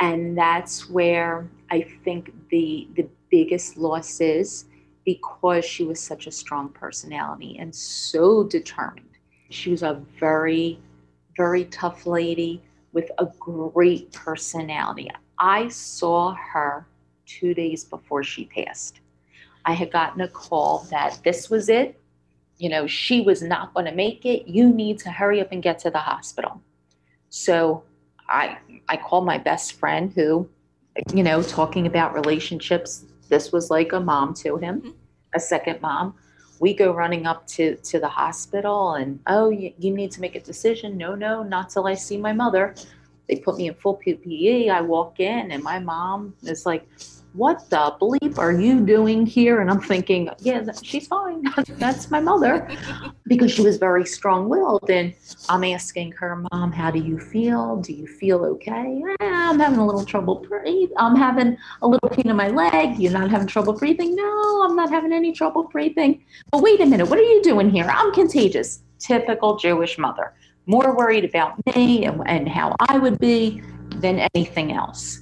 and 0.00 0.36
that's 0.36 0.88
where 0.88 1.48
I 1.70 1.82
think 2.04 2.32
the 2.50 2.88
the 2.94 3.08
biggest 3.30 3.76
loss 3.76 4.20
is 4.20 4.64
because 5.04 5.64
she 5.64 5.84
was 5.84 6.00
such 6.00 6.26
a 6.26 6.30
strong 6.30 6.70
personality 6.70 7.58
and 7.58 7.74
so 7.74 8.44
determined. 8.44 9.06
She 9.50 9.70
was 9.70 9.82
a 9.82 10.02
very 10.18 10.78
very 11.36 11.66
tough 11.66 12.06
lady 12.06 12.62
with 12.92 13.10
a 13.18 13.26
great 13.38 14.12
personality. 14.12 15.10
I 15.38 15.68
saw 15.68 16.34
her 16.34 16.86
2 17.26 17.54
days 17.54 17.84
before 17.84 18.24
she 18.24 18.46
passed. 18.46 19.00
I 19.64 19.72
had 19.72 19.92
gotten 19.92 20.22
a 20.22 20.28
call 20.28 20.86
that 20.90 21.20
this 21.22 21.48
was 21.50 21.68
it. 21.68 22.00
You 22.56 22.70
know, 22.70 22.86
she 22.86 23.20
was 23.20 23.40
not 23.42 23.72
going 23.74 23.86
to 23.86 23.92
make 23.94 24.24
it. 24.24 24.48
You 24.48 24.68
need 24.68 24.98
to 25.00 25.10
hurry 25.10 25.40
up 25.40 25.52
and 25.52 25.62
get 25.62 25.78
to 25.80 25.90
the 25.90 25.98
hospital. 25.98 26.60
So 27.28 27.84
I 28.28 28.58
I 28.88 28.96
called 28.96 29.26
my 29.26 29.38
best 29.38 29.74
friend 29.74 30.12
who, 30.14 30.48
you 31.14 31.22
know, 31.22 31.42
talking 31.42 31.86
about 31.86 32.14
relationships. 32.14 33.04
This 33.28 33.52
was 33.52 33.70
like 33.70 33.92
a 33.92 34.00
mom 34.00 34.34
to 34.34 34.56
him, 34.56 34.80
mm-hmm. 34.80 34.90
a 35.34 35.40
second 35.40 35.80
mom. 35.80 36.14
We 36.60 36.74
go 36.74 36.92
running 36.92 37.26
up 37.26 37.46
to 37.48 37.76
to 37.76 38.00
the 38.00 38.08
hospital, 38.08 38.94
and 38.94 39.20
oh, 39.26 39.50
you, 39.50 39.72
you 39.78 39.92
need 39.94 40.10
to 40.12 40.20
make 40.20 40.34
a 40.34 40.40
decision. 40.40 40.96
No, 40.96 41.14
no, 41.14 41.42
not 41.42 41.70
till 41.70 41.86
I 41.86 41.94
see 41.94 42.16
my 42.16 42.32
mother. 42.32 42.74
They 43.28 43.36
put 43.36 43.56
me 43.56 43.68
in 43.68 43.74
full 43.74 44.00
PPE. 44.04 44.70
I 44.70 44.80
walk 44.80 45.20
in, 45.20 45.50
and 45.50 45.62
my 45.62 45.78
mom 45.78 46.34
is 46.42 46.64
like, 46.64 46.88
what 47.38 47.70
the 47.70 47.94
bleep 48.00 48.36
are 48.36 48.50
you 48.52 48.84
doing 48.84 49.24
here? 49.24 49.60
And 49.60 49.70
I'm 49.70 49.80
thinking, 49.80 50.28
yeah, 50.40 50.64
she's 50.82 51.06
fine. 51.06 51.44
That's 51.78 52.10
my 52.10 52.18
mother. 52.18 52.68
because 53.28 53.52
she 53.52 53.62
was 53.62 53.76
very 53.76 54.04
strong 54.04 54.48
willed. 54.48 54.90
And 54.90 55.14
I'm 55.48 55.62
asking 55.62 56.12
her, 56.12 56.44
Mom, 56.50 56.72
how 56.72 56.90
do 56.90 56.98
you 56.98 57.16
feel? 57.20 57.76
Do 57.76 57.92
you 57.92 58.08
feel 58.08 58.44
okay? 58.44 59.02
Eh, 59.08 59.14
I'm 59.20 59.60
having 59.60 59.78
a 59.78 59.86
little 59.86 60.04
trouble 60.04 60.44
breathing. 60.48 60.92
I'm 60.96 61.14
having 61.14 61.56
a 61.80 61.86
little 61.86 62.08
pain 62.08 62.28
in 62.28 62.34
my 62.34 62.48
leg. 62.48 62.98
You're 62.98 63.12
not 63.12 63.30
having 63.30 63.46
trouble 63.46 63.72
breathing? 63.72 64.16
No, 64.16 64.66
I'm 64.68 64.74
not 64.74 64.90
having 64.90 65.12
any 65.12 65.32
trouble 65.32 65.62
breathing. 65.62 66.24
But 66.50 66.62
wait 66.62 66.80
a 66.80 66.86
minute, 66.86 67.08
what 67.08 67.20
are 67.20 67.22
you 67.22 67.40
doing 67.42 67.70
here? 67.70 67.86
I'm 67.88 68.12
contagious. 68.12 68.82
Typical 68.98 69.56
Jewish 69.56 69.96
mother. 69.96 70.34
More 70.66 70.96
worried 70.96 71.24
about 71.24 71.54
me 71.76 72.04
and, 72.04 72.20
and 72.26 72.48
how 72.48 72.74
I 72.80 72.98
would 72.98 73.20
be 73.20 73.62
than 74.00 74.26
anything 74.34 74.72
else 74.72 75.20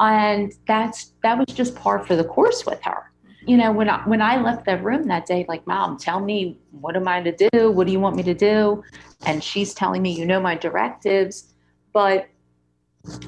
and 0.00 0.52
that's 0.66 1.12
that 1.22 1.38
was 1.38 1.54
just 1.54 1.74
par 1.74 2.04
for 2.04 2.16
the 2.16 2.24
course 2.24 2.64
with 2.66 2.82
her. 2.82 3.12
You 3.46 3.56
know 3.56 3.72
when 3.72 3.88
I, 3.88 4.00
when 4.08 4.22
I 4.22 4.40
left 4.40 4.64
the 4.64 4.78
room 4.78 5.06
that 5.08 5.26
day 5.26 5.44
like 5.48 5.66
mom 5.66 5.98
tell 5.98 6.20
me 6.20 6.58
what 6.72 6.96
am 6.96 7.06
i 7.06 7.22
to 7.22 7.48
do? 7.50 7.70
What 7.70 7.86
do 7.86 7.92
you 7.92 8.00
want 8.00 8.16
me 8.16 8.22
to 8.24 8.34
do? 8.34 8.82
And 9.26 9.44
she's 9.44 9.74
telling 9.74 10.02
me 10.02 10.12
you 10.12 10.24
know 10.24 10.40
my 10.40 10.54
directives. 10.54 11.52
But 11.92 12.28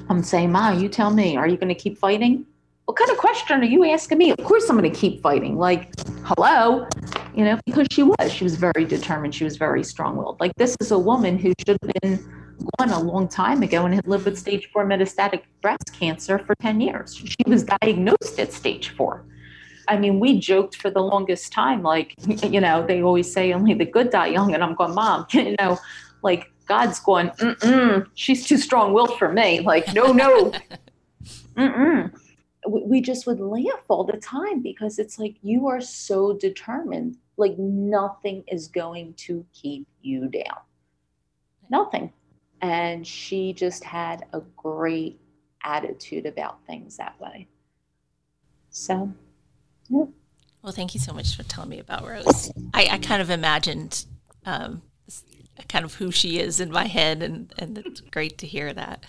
i'm 0.09 0.21
saying 0.23 0.51
ma 0.51 0.71
you 0.71 0.87
tell 0.87 1.09
me 1.09 1.35
are 1.35 1.47
you 1.47 1.57
going 1.57 1.73
to 1.73 1.75
keep 1.75 1.97
fighting? 1.97 2.45
What 2.85 2.97
kind 2.97 3.11
of 3.11 3.17
question 3.17 3.61
are 3.61 3.65
you 3.65 3.85
asking 3.85 4.17
me? 4.17 4.31
Of 4.31 4.43
course 4.43 4.69
i'm 4.69 4.77
going 4.77 4.91
to 4.91 4.99
keep 4.99 5.21
fighting. 5.21 5.57
Like 5.57 5.91
hello? 6.25 6.87
You 7.35 7.45
know 7.45 7.59
because 7.65 7.87
she 7.91 8.03
was 8.03 8.31
she 8.31 8.43
was 8.43 8.55
very 8.55 8.85
determined 8.85 9.35
she 9.35 9.43
was 9.43 9.57
very 9.57 9.83
strong-willed. 9.83 10.39
Like 10.39 10.53
this 10.57 10.75
is 10.79 10.91
a 10.91 10.99
woman 10.99 11.37
who 11.37 11.53
should 11.59 11.77
have 11.81 11.93
been 12.01 12.42
gone 12.77 12.89
a 12.89 12.99
long 12.99 13.27
time 13.27 13.61
ago 13.63 13.85
and 13.85 13.93
had 13.93 14.07
lived 14.07 14.25
with 14.25 14.37
stage 14.37 14.69
four 14.71 14.85
metastatic 14.85 15.43
breast 15.61 15.93
cancer 15.93 16.39
for 16.39 16.55
10 16.61 16.81
years. 16.81 17.15
She 17.15 17.43
was 17.47 17.63
diagnosed 17.63 18.39
at 18.39 18.53
stage 18.53 18.89
four. 18.89 19.25
I 19.87 19.97
mean, 19.97 20.19
we 20.19 20.39
joked 20.39 20.77
for 20.77 20.89
the 20.89 21.01
longest 21.01 21.51
time, 21.51 21.83
like, 21.83 22.13
you 22.43 22.61
know, 22.61 22.85
they 22.85 23.01
always 23.01 23.31
say 23.31 23.53
only 23.53 23.73
the 23.73 23.85
good 23.85 24.09
die 24.09 24.27
young. 24.27 24.53
And 24.53 24.63
I'm 24.63 24.75
going, 24.75 24.93
Mom, 24.93 25.25
you 25.31 25.55
know, 25.59 25.79
like 26.21 26.51
God's 26.65 26.99
going, 26.99 27.29
mm 27.29 28.07
she's 28.15 28.45
too 28.47 28.57
strong 28.57 28.93
willed 28.93 29.17
for 29.17 29.31
me. 29.31 29.59
Like, 29.59 29.93
no, 29.93 30.11
no, 30.11 30.53
mm 31.57 32.11
We 32.67 33.01
just 33.01 33.27
would 33.27 33.39
laugh 33.39 33.83
all 33.89 34.03
the 34.05 34.17
time 34.17 34.61
because 34.61 34.99
it's 34.99 35.19
like, 35.19 35.35
you 35.41 35.67
are 35.67 35.81
so 35.81 36.33
determined. 36.33 37.17
Like, 37.35 37.57
nothing 37.57 38.43
is 38.47 38.67
going 38.67 39.15
to 39.25 39.45
keep 39.53 39.87
you 40.01 40.27
down. 40.27 40.59
Nothing 41.69 42.13
and 42.63 43.05
she 43.05 43.51
just 43.51 43.83
had 43.83 44.25
a 44.31 44.39
great 44.55 45.19
attitude 45.65 46.25
about 46.25 46.65
things 46.65 46.95
that 46.95 47.19
way. 47.19 47.45
So, 48.69 49.11
yeah. 49.89 50.05
Well, 50.61 50.71
thank 50.71 50.93
you 50.93 51.01
so 51.01 51.13
much 51.13 51.35
for 51.35 51.43
telling 51.43 51.69
me 51.69 51.79
about 51.79 52.07
Rose. 52.07 52.51
I, 52.73 52.87
I 52.89 52.97
kind 52.99 53.21
of 53.21 53.29
imagined 53.29 54.05
um, 54.45 54.81
kind 55.67 55.83
of 55.83 55.95
who 55.95 56.09
she 56.09 56.39
is 56.39 56.61
in 56.61 56.71
my 56.71 56.85
head, 56.85 57.21
and, 57.21 57.53
and 57.57 57.77
it's 57.79 57.99
great 57.99 58.37
to 58.37 58.47
hear 58.47 58.71
that. 58.71 59.03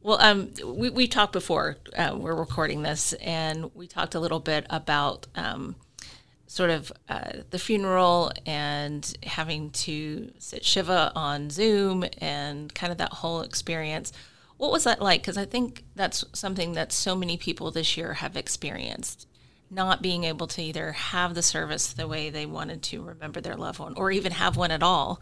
Well, 0.00 0.20
um, 0.20 0.52
we, 0.64 0.88
we 0.88 1.08
talked 1.08 1.32
before 1.32 1.78
uh, 1.96 2.16
we're 2.16 2.36
recording 2.36 2.82
this, 2.82 3.12
and 3.14 3.74
we 3.74 3.88
talked 3.88 4.14
a 4.14 4.20
little 4.20 4.38
bit 4.38 4.66
about 4.70 5.26
um, 5.34 5.74
sort 6.48 6.70
of 6.70 6.90
uh, 7.08 7.30
the 7.50 7.58
funeral 7.58 8.32
and 8.46 9.14
having 9.22 9.70
to 9.70 10.32
sit 10.38 10.64
Shiva 10.64 11.12
on 11.14 11.50
Zoom 11.50 12.04
and 12.18 12.74
kind 12.74 12.90
of 12.90 12.98
that 12.98 13.12
whole 13.12 13.42
experience. 13.42 14.12
What 14.56 14.72
was 14.72 14.84
that 14.84 15.00
like? 15.00 15.20
Because 15.20 15.36
I 15.36 15.44
think 15.44 15.84
that's 15.94 16.24
something 16.32 16.72
that 16.72 16.90
so 16.90 17.14
many 17.14 17.36
people 17.36 17.70
this 17.70 17.96
year 17.96 18.14
have 18.14 18.36
experienced 18.36 19.28
not 19.70 20.00
being 20.00 20.24
able 20.24 20.46
to 20.46 20.62
either 20.62 20.92
have 20.92 21.34
the 21.34 21.42
service 21.42 21.92
the 21.92 22.08
way 22.08 22.30
they 22.30 22.46
wanted 22.46 22.82
to 22.82 23.02
remember 23.02 23.40
their 23.40 23.56
loved 23.56 23.78
one 23.78 23.94
or 23.96 24.10
even 24.10 24.32
have 24.32 24.56
one 24.56 24.70
at 24.70 24.82
all. 24.82 25.20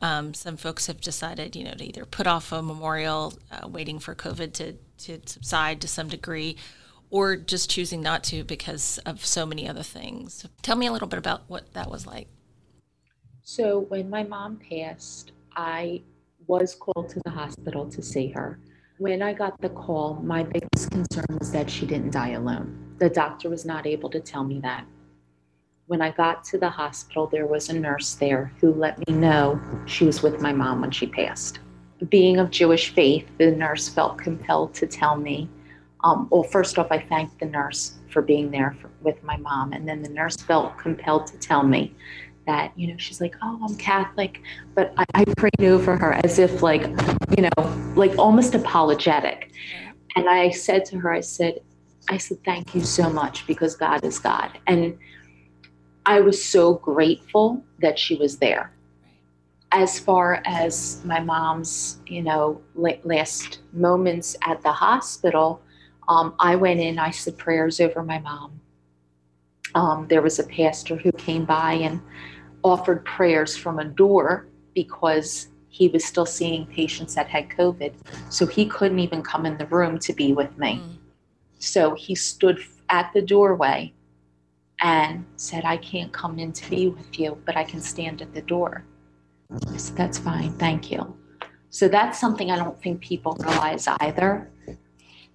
Um, 0.00 0.32
some 0.32 0.56
folks 0.56 0.86
have 0.86 1.00
decided, 1.00 1.56
you 1.56 1.64
know, 1.64 1.74
to 1.74 1.84
either 1.84 2.04
put 2.04 2.28
off 2.28 2.52
a 2.52 2.62
memorial, 2.62 3.34
uh, 3.50 3.66
waiting 3.66 3.98
for 3.98 4.14
COVID 4.14 4.52
to, 4.54 4.74
to 4.98 5.20
subside 5.26 5.80
to 5.80 5.88
some 5.88 6.06
degree, 6.06 6.56
or 7.10 7.36
just 7.36 7.70
choosing 7.70 8.02
not 8.02 8.22
to 8.24 8.44
because 8.44 8.98
of 9.06 9.24
so 9.24 9.46
many 9.46 9.68
other 9.68 9.82
things. 9.82 10.46
Tell 10.62 10.76
me 10.76 10.86
a 10.86 10.92
little 10.92 11.08
bit 11.08 11.18
about 11.18 11.42
what 11.48 11.72
that 11.74 11.90
was 11.90 12.06
like. 12.06 12.28
So, 13.42 13.80
when 13.88 14.10
my 14.10 14.24
mom 14.24 14.58
passed, 14.58 15.32
I 15.56 16.02
was 16.46 16.74
called 16.74 17.08
to 17.10 17.20
the 17.24 17.30
hospital 17.30 17.88
to 17.88 18.02
see 18.02 18.28
her. 18.28 18.58
When 18.98 19.22
I 19.22 19.32
got 19.32 19.60
the 19.60 19.68
call, 19.70 20.20
my 20.24 20.42
biggest 20.42 20.90
concern 20.90 21.38
was 21.38 21.52
that 21.52 21.70
she 21.70 21.86
didn't 21.86 22.10
die 22.10 22.30
alone. 22.30 22.96
The 22.98 23.08
doctor 23.08 23.48
was 23.48 23.64
not 23.64 23.86
able 23.86 24.10
to 24.10 24.20
tell 24.20 24.44
me 24.44 24.60
that. 24.60 24.84
When 25.86 26.02
I 26.02 26.10
got 26.10 26.44
to 26.44 26.58
the 26.58 26.68
hospital, 26.68 27.26
there 27.26 27.46
was 27.46 27.68
a 27.68 27.72
nurse 27.72 28.14
there 28.14 28.52
who 28.60 28.74
let 28.74 28.98
me 29.06 29.14
know 29.14 29.60
she 29.86 30.04
was 30.04 30.22
with 30.22 30.40
my 30.40 30.52
mom 30.52 30.80
when 30.80 30.90
she 30.90 31.06
passed. 31.06 31.60
Being 32.10 32.38
of 32.38 32.50
Jewish 32.50 32.90
faith, 32.90 33.26
the 33.38 33.50
nurse 33.50 33.88
felt 33.88 34.18
compelled 34.18 34.74
to 34.74 34.86
tell 34.86 35.16
me. 35.16 35.48
Um, 36.04 36.28
well, 36.30 36.44
first 36.44 36.78
off, 36.78 36.88
I 36.90 37.00
thanked 37.00 37.40
the 37.40 37.46
nurse 37.46 37.94
for 38.10 38.22
being 38.22 38.50
there 38.50 38.76
for, 38.80 38.90
with 39.02 39.22
my 39.24 39.36
mom. 39.36 39.72
And 39.72 39.88
then 39.88 40.02
the 40.02 40.08
nurse 40.08 40.36
felt 40.36 40.78
compelled 40.78 41.26
to 41.28 41.38
tell 41.38 41.62
me 41.62 41.94
that, 42.46 42.72
you 42.76 42.88
know, 42.88 42.96
she's 42.96 43.20
like, 43.20 43.34
oh, 43.42 43.60
I'm 43.68 43.76
Catholic. 43.76 44.40
But 44.74 44.94
I, 44.96 45.04
I 45.14 45.24
prayed 45.36 45.68
over 45.68 45.96
her 45.96 46.14
as 46.24 46.38
if, 46.38 46.62
like, 46.62 46.82
you 47.36 47.42
know, 47.42 47.92
like 47.94 48.16
almost 48.16 48.54
apologetic. 48.54 49.50
And 50.16 50.28
I 50.28 50.50
said 50.50 50.84
to 50.86 50.98
her, 50.98 51.12
I 51.12 51.20
said, 51.20 51.60
I 52.08 52.16
said, 52.16 52.42
thank 52.44 52.74
you 52.74 52.82
so 52.82 53.10
much 53.10 53.46
because 53.46 53.76
God 53.76 54.04
is 54.04 54.18
God. 54.18 54.58
And 54.66 54.98
I 56.06 56.20
was 56.20 56.42
so 56.42 56.74
grateful 56.74 57.62
that 57.80 57.98
she 57.98 58.14
was 58.14 58.38
there. 58.38 58.72
As 59.72 60.00
far 60.00 60.42
as 60.46 61.02
my 61.04 61.20
mom's, 61.20 62.00
you 62.06 62.22
know, 62.22 62.62
last 62.74 63.60
moments 63.74 64.34
at 64.46 64.62
the 64.62 64.72
hospital, 64.72 65.60
um, 66.08 66.34
I 66.38 66.56
went 66.56 66.80
in, 66.80 66.98
I 66.98 67.10
said 67.10 67.36
prayers 67.36 67.80
over 67.80 68.02
my 68.02 68.18
mom. 68.18 68.60
Um, 69.74 70.06
there 70.08 70.22
was 70.22 70.38
a 70.38 70.44
pastor 70.44 70.96
who 70.96 71.12
came 71.12 71.44
by 71.44 71.74
and 71.74 72.00
offered 72.62 73.04
prayers 73.04 73.56
from 73.56 73.78
a 73.78 73.84
door 73.84 74.46
because 74.74 75.48
he 75.68 75.88
was 75.88 76.04
still 76.04 76.26
seeing 76.26 76.66
patients 76.66 77.14
that 77.14 77.28
had 77.28 77.50
COVID. 77.50 77.92
So 78.30 78.46
he 78.46 78.66
couldn't 78.66 78.98
even 78.98 79.22
come 79.22 79.44
in 79.44 79.58
the 79.58 79.66
room 79.66 79.98
to 80.00 80.12
be 80.12 80.32
with 80.32 80.56
me. 80.58 80.80
Mm. 80.82 80.96
So 81.58 81.94
he 81.94 82.14
stood 82.14 82.58
at 82.88 83.12
the 83.12 83.20
doorway 83.20 83.92
and 84.80 85.26
said, 85.36 85.64
I 85.64 85.76
can't 85.76 86.12
come 86.12 86.38
in 86.38 86.52
to 86.52 86.70
be 86.70 86.88
with 86.88 87.18
you, 87.18 87.40
but 87.44 87.56
I 87.56 87.64
can 87.64 87.80
stand 87.80 88.22
at 88.22 88.32
the 88.32 88.42
door. 88.42 88.84
I 89.70 89.76
said, 89.76 89.96
That's 89.96 90.18
fine, 90.18 90.52
thank 90.54 90.90
you. 90.90 91.16
So 91.70 91.88
that's 91.88 92.18
something 92.18 92.50
I 92.50 92.56
don't 92.56 92.80
think 92.80 93.00
people 93.00 93.36
realize 93.40 93.86
either. 94.00 94.50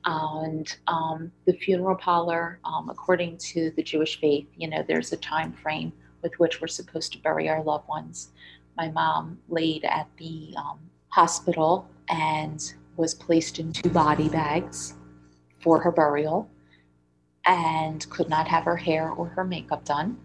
And 0.06 0.76
um, 0.88 1.32
the 1.46 1.54
funeral 1.54 1.96
parlor, 1.96 2.60
um, 2.66 2.90
according 2.90 3.38
to 3.38 3.72
the 3.76 3.84
Jewish 3.84 4.20
faith, 4.20 4.48
you 4.58 4.70
know, 4.70 4.84
there's 4.88 5.14
a 5.14 5.18
time 5.18 5.54
frame 5.54 5.94
with 6.22 6.34
which 6.40 6.60
we're 6.62 6.68
supposed 6.68 7.14
to 7.14 7.20
bury 7.20 7.50
our 7.50 7.64
loved 7.64 7.88
ones. 7.88 8.32
My 8.76 8.90
mom 8.90 9.40
laid 9.50 9.86
at 9.86 10.08
the 10.18 10.54
um, 10.58 10.80
hospital 11.10 11.88
and 12.10 12.74
was 12.98 13.14
placed 13.14 13.60
in 13.60 13.72
two 13.72 13.90
body 13.90 14.30
bags 14.30 14.96
for 15.60 15.80
her 15.80 15.92
burial 15.92 16.50
and 17.46 18.10
could 18.10 18.30
not 18.30 18.48
have 18.48 18.64
her 18.64 18.78
hair 18.78 19.12
or 19.12 19.28
her 19.28 19.44
makeup 19.44 19.86
done, 19.86 20.18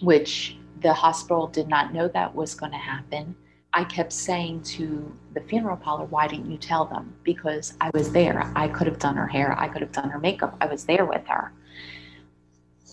which 0.00 0.56
the 0.80 0.92
hospital 0.92 1.46
did 1.46 1.68
not 1.68 1.92
know 1.92 2.08
that 2.08 2.34
was 2.34 2.54
going 2.54 2.72
to 2.72 2.78
happen. 2.78 3.34
I 3.72 3.84
kept 3.84 4.12
saying 4.12 4.62
to 4.62 5.16
the 5.32 5.40
funeral 5.40 5.76
parlor, 5.76 6.04
why 6.06 6.26
didn't 6.26 6.50
you 6.50 6.58
tell 6.58 6.86
them? 6.86 7.14
Because 7.22 7.74
I 7.80 7.90
was 7.94 8.10
there. 8.10 8.52
I 8.56 8.66
could 8.66 8.88
have 8.88 8.98
done 8.98 9.16
her 9.16 9.28
hair. 9.28 9.56
I 9.58 9.68
could 9.68 9.80
have 9.80 9.92
done 9.92 10.10
her 10.10 10.18
makeup. 10.18 10.56
I 10.60 10.66
was 10.66 10.84
there 10.84 11.04
with 11.04 11.24
her. 11.28 11.52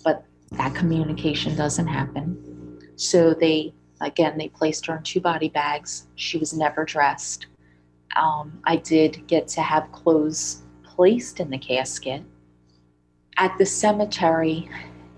But 0.04 0.24
that 0.52 0.76
communication 0.76 1.56
doesn't 1.56 1.88
happen. 1.88 2.80
So 2.96 3.34
they, 3.34 3.74
again, 4.02 4.38
they 4.38 4.50
placed 4.50 4.86
her 4.86 4.98
in 4.98 5.04
two 5.04 5.20
body 5.20 5.50
bags. 5.50 6.08
She 6.16 6.38
was 6.38 6.54
never 6.54 6.86
dressed. 6.86 7.48
Um, 8.16 8.60
I 8.64 8.76
did 8.76 9.26
get 9.28 9.48
to 9.50 9.62
have 9.62 9.92
clothes 9.92 10.62
placed 10.84 11.40
in 11.40 11.50
the 11.50 11.58
casket. 11.58 12.24
At 13.38 13.58
the 13.58 13.66
cemetery 13.66 14.70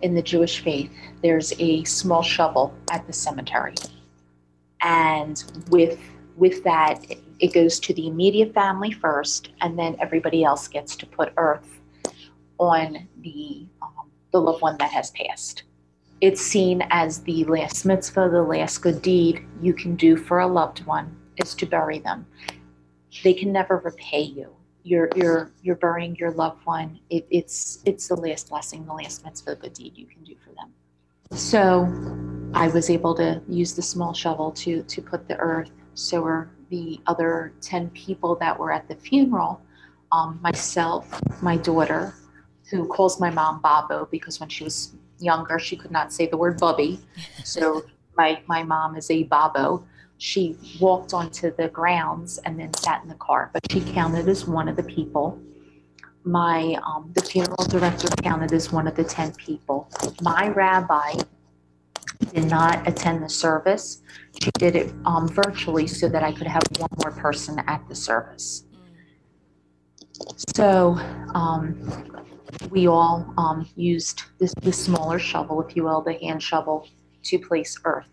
in 0.02 0.14
the 0.14 0.22
Jewish 0.22 0.62
faith, 0.62 0.92
there's 1.22 1.54
a 1.60 1.84
small 1.84 2.22
shovel 2.22 2.74
at 2.92 3.06
the 3.08 3.14
cemetery. 3.14 3.76
And 4.82 5.44
with 5.70 6.00
with 6.38 6.64
that, 6.64 7.04
it 7.40 7.54
goes 7.54 7.80
to 7.82 7.94
the 7.94 8.08
immediate 8.08 8.54
family 8.54 8.92
first, 8.92 9.50
and 9.62 9.78
then 9.78 9.98
everybody 10.00 10.44
else 10.44 10.68
gets 10.68 10.96
to 10.98 11.06
put 11.06 11.34
earth 11.38 11.80
on 12.58 13.08
the 13.22 13.66
um, 13.82 14.10
the 14.32 14.40
loved 14.40 14.62
one 14.62 14.78
that 14.78 14.92
has 14.92 15.12
passed. 15.12 15.64
It's 16.22 16.42
seen 16.42 16.84
as 16.90 17.24
the 17.24 17.46
last 17.46 17.86
mitzvah, 17.86 18.30
the 18.30 18.44
last 18.44 18.80
good 18.80 19.02
deed 19.02 19.46
you 19.62 19.74
can 19.74 19.96
do 19.96 20.18
for 20.18 20.40
a 20.40 20.48
loved 20.48 20.86
one 20.86 21.16
is 21.38 21.56
to 21.56 21.66
bury 21.66 22.00
them. 22.00 22.26
They 23.24 23.34
can 23.34 23.54
never 23.54 23.78
repay 23.78 24.22
you 24.22 24.54
you're 24.84 25.10
you're 25.16 25.52
you're 25.62 25.76
burying 25.76 26.16
your 26.16 26.32
loved 26.32 26.66
one. 26.66 27.00
It, 27.10 27.28
it's 27.30 27.80
it's 27.86 28.08
the 28.08 28.16
last 28.16 28.50
blessing, 28.50 28.86
the 28.86 28.94
last 28.94 29.24
mitzvah, 29.24 29.56
good 29.56 29.74
deed 29.74 29.98
you 29.98 30.06
can 30.06 30.24
do 30.24 30.36
for 30.44 30.52
them. 30.56 30.74
So, 31.38 31.86
I 32.54 32.68
was 32.68 32.90
able 32.90 33.16
to 33.16 33.42
use 33.48 33.74
the 33.74 33.82
small 33.82 34.14
shovel 34.14 34.52
to 34.52 34.84
to 34.84 35.02
put 35.02 35.28
the 35.28 35.38
earth. 35.38 35.72
So 35.94 36.22
were 36.22 36.50
the 36.70 37.00
other 37.08 37.54
ten 37.62 37.90
people 37.92 38.36
that 38.36 38.58
were 38.58 38.72
at 38.72 38.88
the 38.88 38.96
funeral. 38.96 39.62
Um, 40.12 40.40
myself, 40.42 41.22
my 41.42 41.58
daughter, 41.58 42.16
who 42.72 42.88
calls 42.88 43.20
my 43.20 43.30
mom 43.30 43.62
Babo 43.62 44.08
because 44.10 44.40
when 44.40 44.50
she 44.50 44.64
was 44.64 44.96
younger 45.20 45.60
she 45.60 45.76
could 45.76 45.92
not 45.92 46.14
say 46.14 46.26
the 46.26 46.38
word 46.38 46.60
Bubby, 46.60 47.00
so 47.44 47.84
my 48.18 48.42
my 48.48 48.64
mom 48.64 48.96
is 48.96 49.10
a 49.12 49.24
Babo 49.24 49.86
she 50.20 50.58
walked 50.82 51.14
onto 51.14 51.56
the 51.56 51.70
grounds 51.70 52.40
and 52.40 52.60
then 52.60 52.74
sat 52.74 53.02
in 53.02 53.08
the 53.08 53.16
car, 53.16 53.50
but 53.54 53.72
she 53.72 53.80
counted 53.80 54.28
as 54.28 54.46
one 54.46 54.68
of 54.68 54.76
the 54.76 54.84
people. 54.84 55.40
My 56.26 56.78
um, 56.86 57.12
the 57.16 57.22
funeral 57.22 57.64
director 57.70 58.10
counted 58.22 58.52
as 58.52 58.72
one 58.72 58.86
of 58.86 58.96
the 58.96 59.06
ten 59.06 59.34
people. 59.36 59.90
My 60.22 60.50
rabbi 60.50 61.14
did 62.34 62.46
not 62.46 62.88
attend 62.88 63.24
the 63.24 63.30
service. 63.30 64.02
She 64.42 64.52
did 64.58 64.76
it 64.76 64.94
um, 65.06 65.28
virtually 65.28 65.88
so 65.88 66.08
that 66.10 66.24
I 66.24 66.32
could 66.32 66.48
have 66.48 66.64
one 66.78 66.90
more 67.04 67.12
person 67.12 67.60
at 67.68 67.88
the 67.88 67.96
service. 67.96 68.66
So 70.56 70.98
um, 71.34 71.78
we 72.70 72.88
all 72.88 73.34
um, 73.38 73.68
used 73.76 74.24
this, 74.40 74.54
smaller 74.72 75.20
shovel, 75.20 75.62
if 75.62 75.76
you 75.76 75.84
will, 75.84 76.02
the 76.02 76.14
hand 76.14 76.42
shovel, 76.42 76.88
to 77.24 77.40
place 77.40 77.80
earth 77.86 78.08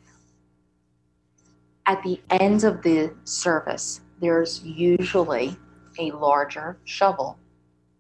at 1.87 2.02
the 2.02 2.20
end 2.31 2.64
of 2.64 2.83
the 2.83 3.14
service, 3.24 4.00
there's 4.20 4.62
usually 4.64 5.57
a 5.98 6.11
larger 6.11 6.79
shovel 6.85 7.38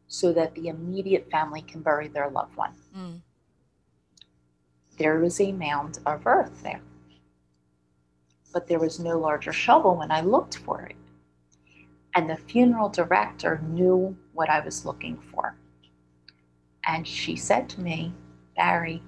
so 0.08 0.32
that 0.32 0.54
the 0.54 0.68
immediate 0.68 1.28
family 1.30 1.62
can 1.62 1.80
bury 1.82 2.08
their 2.08 2.28
loved 2.30 2.56
one. 2.56 2.72
Mm. 2.96 3.20
There 4.96 5.18
was 5.18 5.40
a 5.40 5.52
mound 5.52 5.98
of 6.06 6.26
earth 6.26 6.62
there, 6.62 6.80
but 8.52 8.66
there 8.66 8.78
was 8.78 8.98
no 8.98 9.18
larger 9.18 9.52
shovel 9.52 9.96
when 9.96 10.10
I 10.10 10.20
looked 10.20 10.58
for 10.58 10.82
it. 10.82 10.96
And 12.14 12.30
the 12.30 12.36
funeral 12.36 12.88
director 12.88 13.60
knew 13.68 14.16
what 14.32 14.48
I 14.48 14.60
was 14.60 14.86
looking 14.86 15.18
for. 15.30 15.54
And 16.86 17.06
she 17.06 17.36
said 17.36 17.68
to 17.70 17.80
me, 17.80 18.14
Barry, 18.56 19.02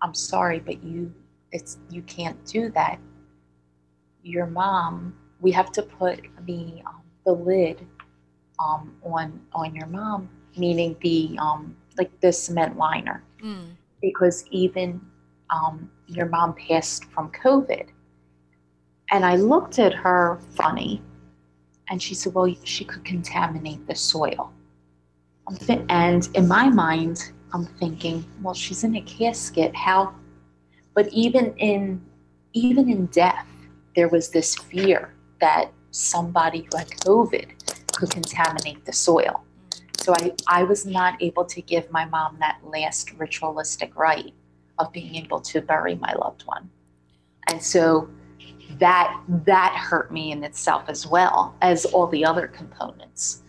I'm 0.00 0.14
sorry, 0.14 0.60
but 0.60 0.82
you 0.82 1.12
it's 1.50 1.76
you 1.90 2.00
can't 2.02 2.42
do 2.46 2.70
that 2.70 2.98
your 4.22 4.46
mom, 4.46 5.14
we 5.40 5.50
have 5.52 5.72
to 5.72 5.82
put 5.82 6.20
the 6.46 6.82
um, 6.86 7.02
the 7.24 7.32
lid 7.32 7.86
um, 8.58 8.94
on 9.04 9.40
on 9.52 9.74
your 9.74 9.86
mom, 9.86 10.28
meaning 10.56 10.96
the 11.00 11.36
um, 11.40 11.76
like 11.98 12.20
the 12.20 12.32
cement 12.32 12.76
liner, 12.76 13.22
mm. 13.42 13.66
Because 14.02 14.44
even 14.50 15.00
um, 15.50 15.90
your 16.06 16.26
mom 16.26 16.54
passed 16.54 17.04
from 17.06 17.30
COVID. 17.30 17.88
And 19.10 19.24
I 19.24 19.36
looked 19.36 19.78
at 19.78 19.94
her 19.94 20.38
funny, 20.56 21.00
and 21.88 22.02
she 22.02 22.14
said, 22.14 22.34
"Well, 22.34 22.54
she 22.64 22.84
could 22.84 23.04
contaminate 23.04 23.86
the 23.86 23.94
soil." 23.94 24.52
And 25.88 26.28
in 26.34 26.48
my 26.48 26.68
mind, 26.68 27.32
I'm 27.52 27.66
thinking, 27.66 28.24
"Well, 28.42 28.54
she's 28.54 28.84
in 28.84 28.96
a 28.96 29.02
casket. 29.02 29.74
How?" 29.74 30.14
But 30.94 31.08
even 31.12 31.54
in 31.56 32.02
even 32.52 32.88
in 32.88 33.06
death, 33.06 33.46
there 33.94 34.08
was 34.08 34.30
this 34.30 34.54
fear 34.54 35.14
that 35.40 35.70
somebody 35.90 36.66
who 36.70 36.78
had 36.78 36.88
COVID 36.88 37.92
could 37.92 38.10
contaminate 38.10 38.84
the 38.84 38.92
soil. 38.92 39.44
So 40.02 40.14
I, 40.18 40.32
I 40.48 40.62
was 40.64 40.84
not 40.84 41.22
able 41.22 41.44
to 41.44 41.62
give 41.62 41.88
my 41.92 42.04
mom 42.04 42.36
that 42.40 42.58
last 42.64 43.12
ritualistic 43.12 43.94
rite 43.94 44.34
of 44.78 44.92
being 44.92 45.14
able 45.14 45.40
to 45.40 45.60
bury 45.60 45.94
my 45.94 46.12
loved 46.14 46.42
one. 46.42 46.68
And 47.48 47.62
so 47.62 48.10
that 48.80 49.20
that 49.28 49.74
hurt 49.76 50.12
me 50.12 50.32
in 50.32 50.42
itself 50.42 50.84
as 50.88 51.06
well 51.06 51.54
as 51.62 51.84
all 51.84 52.08
the 52.08 52.24
other 52.24 52.48
components. 52.48 53.42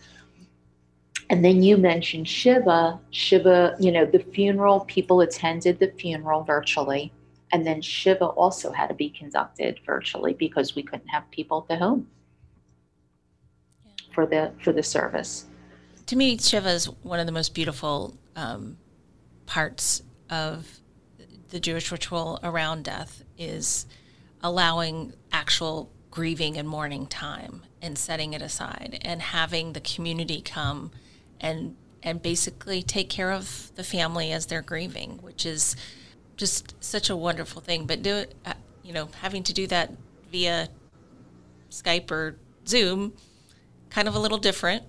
And 1.28 1.44
then 1.44 1.60
you 1.60 1.76
mentioned 1.76 2.28
Shiva. 2.28 3.00
Shiva, 3.10 3.74
you 3.80 3.90
know, 3.90 4.06
the 4.06 4.20
funeral, 4.20 4.80
people 4.80 5.22
attended 5.22 5.80
the 5.80 5.88
funeral 5.98 6.44
virtually. 6.44 7.12
And 7.52 7.66
then 7.66 7.80
Shiva 7.80 8.26
also 8.26 8.70
had 8.70 8.88
to 8.88 8.94
be 8.94 9.10
conducted 9.10 9.80
virtually 9.84 10.34
because 10.34 10.76
we 10.76 10.84
couldn't 10.84 11.08
have 11.08 11.28
people 11.32 11.62
at 11.62 11.68
the 11.68 11.84
home 11.84 12.06
for 14.12 14.24
the 14.24 14.52
for 14.62 14.72
the 14.72 14.82
service. 14.82 15.46
To 16.06 16.16
me, 16.16 16.36
Shiva 16.38 16.70
is 16.70 16.86
one 17.02 17.18
of 17.18 17.26
the 17.26 17.32
most 17.32 17.54
beautiful 17.54 18.16
um, 18.36 18.76
parts 19.46 20.02
of 20.28 20.80
the 21.50 21.60
Jewish 21.60 21.90
ritual 21.90 22.38
around 22.42 22.84
death. 22.84 23.22
Is 23.36 23.86
allowing 24.42 25.12
actual 25.32 25.90
grieving 26.10 26.56
and 26.56 26.68
mourning 26.68 27.06
time 27.06 27.62
and 27.82 27.98
setting 27.98 28.32
it 28.32 28.40
aside 28.40 28.98
and 29.02 29.20
having 29.20 29.72
the 29.72 29.80
community 29.80 30.40
come 30.40 30.92
and 31.40 31.74
and 32.02 32.22
basically 32.22 32.82
take 32.82 33.08
care 33.08 33.32
of 33.32 33.72
the 33.74 33.82
family 33.82 34.30
as 34.30 34.46
they're 34.46 34.62
grieving, 34.62 35.18
which 35.22 35.44
is 35.46 35.74
just 36.36 36.74
such 36.84 37.08
a 37.10 37.16
wonderful 37.16 37.62
thing. 37.62 37.86
But 37.86 38.02
do 38.02 38.16
it, 38.16 38.34
uh, 38.44 38.52
you 38.82 38.92
know, 38.92 39.08
having 39.20 39.42
to 39.44 39.52
do 39.54 39.66
that 39.68 39.90
via 40.30 40.68
Skype 41.70 42.10
or 42.10 42.36
Zoom, 42.68 43.14
kind 43.90 44.06
of 44.06 44.14
a 44.14 44.18
little 44.18 44.38
different. 44.38 44.84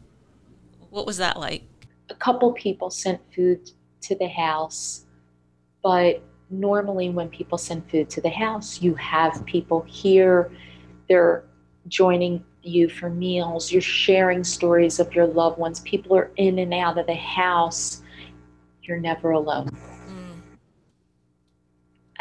What 0.96 1.06
was 1.06 1.18
that 1.18 1.38
like? 1.38 1.64
A 2.10 2.16
couple 2.16 2.54
people 2.54 2.90
sent 2.90 3.20
food 3.36 3.70
to 4.00 4.16
the 4.16 4.30
house, 4.30 5.06
but 5.84 6.24
normally 6.50 7.10
when 7.10 7.28
people 7.28 7.58
send 7.58 7.92
food 7.92 8.10
to 8.12 8.22
the 8.22 8.30
house, 8.30 8.82
you 8.82 8.96
have 8.96 9.44
people 9.46 9.82
here. 9.82 10.50
They're 11.10 11.44
joining 11.90 12.46
you 12.64 12.88
for 12.88 13.10
meals. 13.10 13.74
You're 13.74 13.82
sharing 13.82 14.46
stories 14.46 15.02
of 15.02 15.14
your 15.14 15.28
loved 15.28 15.58
ones. 15.58 15.82
People 15.82 16.16
are 16.16 16.32
in 16.38 16.60
and 16.60 16.74
out 16.74 16.98
of 16.98 17.08
the 17.08 17.14
house. 17.14 18.02
You're 18.84 19.02
never 19.02 19.32
alone 19.32 19.68
mm. 20.08 20.42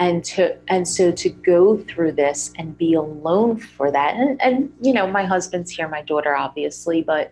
and 0.00 0.24
to 0.24 0.58
and 0.66 0.88
so 0.88 1.12
to 1.12 1.28
go 1.28 1.76
through 1.76 2.10
this 2.10 2.52
and 2.58 2.76
be 2.76 2.94
alone 2.94 3.56
for 3.56 3.92
that 3.92 4.14
and, 4.14 4.40
and 4.42 4.72
you 4.80 4.94
know 4.94 5.06
my 5.06 5.24
husband's 5.24 5.70
here 5.70 5.87
my 5.88 6.00
daughter 6.00 6.34
obviously 6.34 7.02
but 7.02 7.30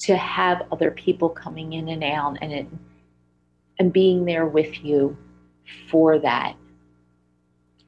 to 0.00 0.16
have 0.16 0.66
other 0.72 0.90
people 0.90 1.28
coming 1.28 1.74
in 1.74 1.88
and 1.88 2.02
out 2.04 2.38
and 2.40 2.52
it 2.52 2.66
and 3.78 3.92
being 3.92 4.24
there 4.26 4.46
with 4.46 4.84
you 4.84 5.16
for 5.90 6.18
that. 6.18 6.54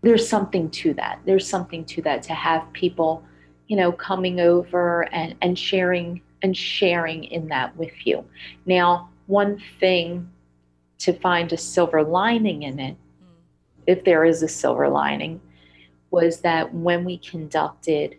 There's 0.03 0.27
something 0.27 0.71
to 0.71 0.95
that. 0.95 1.21
There's 1.27 1.49
something 1.49 1.85
to 1.87 2.03
that 2.03 2.23
to 2.25 2.35
have 2.35 2.73
people 2.73 3.25
you 3.69 3.77
know 3.77 3.93
coming 3.93 4.41
over 4.41 5.09
and 5.13 5.35
and 5.43 5.59
sharing 5.59 6.21
and 6.43 6.57
sharing 6.57 7.25
in 7.25 7.49
that 7.49 7.77
with 7.77 8.07
you. 8.07 8.25
Now 8.67 9.11
one 9.27 9.61
thing 9.81 10.29
to 10.99 11.13
find 11.13 11.53
a 11.53 11.57
silver 11.57 12.03
lining 12.03 12.63
in 12.63 12.79
it 12.79 12.97
if 13.87 14.05
there 14.05 14.25
is 14.25 14.43
a 14.43 14.49
silver 14.49 14.89
lining, 14.89 15.41
was 16.11 16.41
that 16.41 16.75
when 16.75 17.05
we 17.05 17.19
conducted 17.19 18.17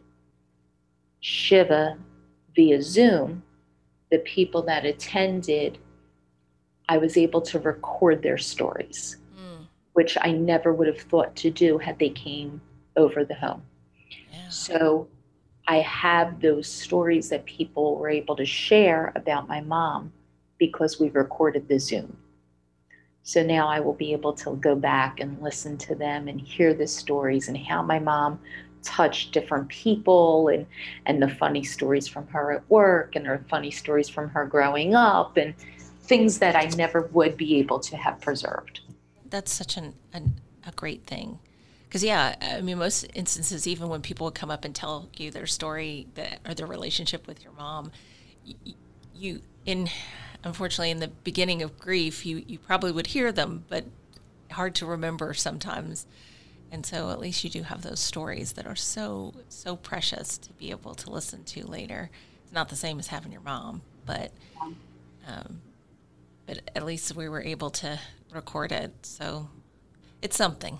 Shiva 1.19 1.97
via 2.55 2.81
Zoom, 2.81 3.43
the 4.13 4.19
people 4.19 4.61
that 4.61 4.85
attended, 4.85 5.79
I 6.87 6.99
was 6.99 7.17
able 7.17 7.41
to 7.41 7.57
record 7.57 8.21
their 8.21 8.37
stories, 8.37 9.17
mm. 9.35 9.65
which 9.93 10.19
I 10.21 10.31
never 10.33 10.71
would 10.71 10.85
have 10.85 11.01
thought 11.01 11.35
to 11.37 11.49
do 11.49 11.79
had 11.79 11.97
they 11.97 12.11
came 12.11 12.61
over 12.95 13.25
the 13.25 13.33
home. 13.33 13.63
Yeah. 14.31 14.49
So 14.49 15.07
I 15.67 15.77
have 15.77 16.41
those 16.41 16.67
stories 16.67 17.29
that 17.29 17.45
people 17.45 17.95
were 17.95 18.07
able 18.07 18.35
to 18.35 18.45
share 18.45 19.11
about 19.15 19.47
my 19.47 19.61
mom 19.61 20.13
because 20.59 20.99
we 20.99 21.09
recorded 21.09 21.67
the 21.67 21.79
Zoom. 21.79 22.15
So 23.23 23.41
now 23.41 23.67
I 23.67 23.79
will 23.79 23.95
be 23.95 24.13
able 24.13 24.33
to 24.33 24.55
go 24.57 24.75
back 24.75 25.21
and 25.21 25.41
listen 25.41 25.75
to 25.79 25.95
them 25.95 26.27
and 26.27 26.39
hear 26.39 26.75
the 26.75 26.85
stories 26.85 27.47
and 27.47 27.57
how 27.57 27.81
my 27.81 27.97
mom 27.97 28.39
touched 28.83 29.31
different 29.31 29.67
people 29.69 30.49
and 30.49 30.65
and 31.05 31.21
the 31.21 31.27
funny 31.27 31.63
stories 31.63 32.07
from 32.07 32.27
her 32.27 32.51
at 32.51 32.69
work 32.69 33.15
and 33.15 33.25
her 33.25 33.43
funny 33.49 33.71
stories 33.71 34.09
from 34.09 34.29
her 34.29 34.45
growing 34.45 34.93
up 34.95 35.37
and 35.37 35.53
things 36.01 36.39
that 36.39 36.55
I 36.55 36.65
never 36.75 37.03
would 37.13 37.37
be 37.37 37.57
able 37.59 37.79
to 37.79 37.97
have 37.97 38.19
preserved. 38.19 38.81
That's 39.29 39.51
such 39.51 39.77
an, 39.77 39.93
an 40.13 40.35
a 40.67 40.71
great 40.71 41.05
thing. 41.05 41.39
Because 41.87 42.03
yeah, 42.03 42.35
I 42.41 42.61
mean, 42.61 42.79
most 42.79 43.05
instances, 43.13 43.67
even 43.67 43.87
when 43.87 44.01
people 44.01 44.25
would 44.25 44.35
come 44.35 44.49
up 44.49 44.65
and 44.65 44.73
tell 44.73 45.09
you 45.15 45.31
their 45.31 45.45
story 45.45 46.07
that, 46.15 46.39
or 46.47 46.53
their 46.53 46.65
relationship 46.65 47.27
with 47.27 47.43
your 47.43 47.53
mom, 47.53 47.91
you, 48.43 48.73
you 49.15 49.41
in 49.65 49.89
unfortunately 50.43 50.91
in 50.91 50.99
the 50.99 51.07
beginning 51.07 51.61
of 51.61 51.77
grief 51.79 52.25
you 52.25 52.43
you 52.47 52.59
probably 52.59 52.91
would 52.91 53.07
hear 53.07 53.31
them 53.31 53.63
but 53.69 53.85
hard 54.51 54.75
to 54.75 54.85
remember 54.85 55.33
sometimes 55.33 56.05
and 56.73 56.83
so 56.85 57.11
at 57.11 57.19
least 57.19 57.43
you 57.43 57.49
do 57.51 57.61
have 57.61 57.83
those 57.83 57.99
stories 57.99 58.53
that 58.53 58.65
are 58.65 58.75
so 58.75 59.33
so 59.47 59.75
precious 59.75 60.37
to 60.39 60.51
be 60.53 60.71
able 60.71 60.95
to 60.95 61.09
listen 61.09 61.43
to 61.43 61.65
later. 61.65 62.09
It's 62.43 62.51
not 62.51 62.67
the 62.67 62.75
same 62.75 62.99
as 62.99 63.07
having 63.07 63.31
your 63.31 63.41
mom 63.41 63.81
but 64.05 64.31
um, 65.27 65.61
but 66.45 66.59
at 66.75 66.83
least 66.83 67.15
we 67.15 67.29
were 67.29 67.41
able 67.41 67.69
to 67.69 67.97
record 68.33 68.73
it. 68.73 68.91
So 69.03 69.47
it's 70.21 70.35
something. 70.35 70.79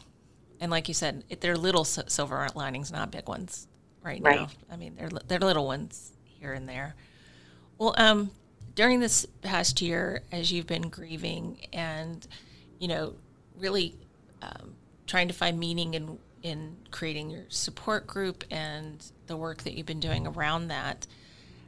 And 0.60 0.70
like 0.72 0.88
you 0.90 0.94
said 0.94 1.24
it, 1.30 1.40
they're 1.40 1.56
little 1.56 1.86
silver 1.86 2.48
linings 2.56 2.92
not 2.92 3.12
big 3.12 3.28
ones 3.30 3.68
right, 4.04 4.22
right. 4.22 4.40
now 4.42 4.48
i 4.70 4.76
mean 4.76 4.96
they're 4.98 5.10
they're 5.28 5.40
little 5.40 5.68
ones 5.68 6.12
here 6.24 6.54
and 6.54 6.68
there. 6.68 6.96
Well 7.78 7.94
um 7.98 8.32
during 8.76 9.00
this 9.00 9.26
past 9.42 9.82
year, 9.82 10.24
as 10.32 10.52
you've 10.52 10.66
been 10.66 10.90
grieving 10.90 11.60
and, 11.72 12.26
you 12.80 12.88
know, 12.88 13.14
really 13.56 13.96
um, 14.42 14.74
trying 15.14 15.28
to 15.28 15.34
find 15.34 15.60
meaning 15.60 15.94
in 15.94 16.18
in 16.42 16.76
creating 16.90 17.30
your 17.30 17.44
support 17.50 18.08
group 18.08 18.44
and 18.50 19.12
the 19.28 19.38
work 19.38 19.62
that 19.64 19.74
you've 19.74 19.86
been 19.86 20.00
doing 20.00 20.26
around 20.26 20.70
that, 20.70 21.06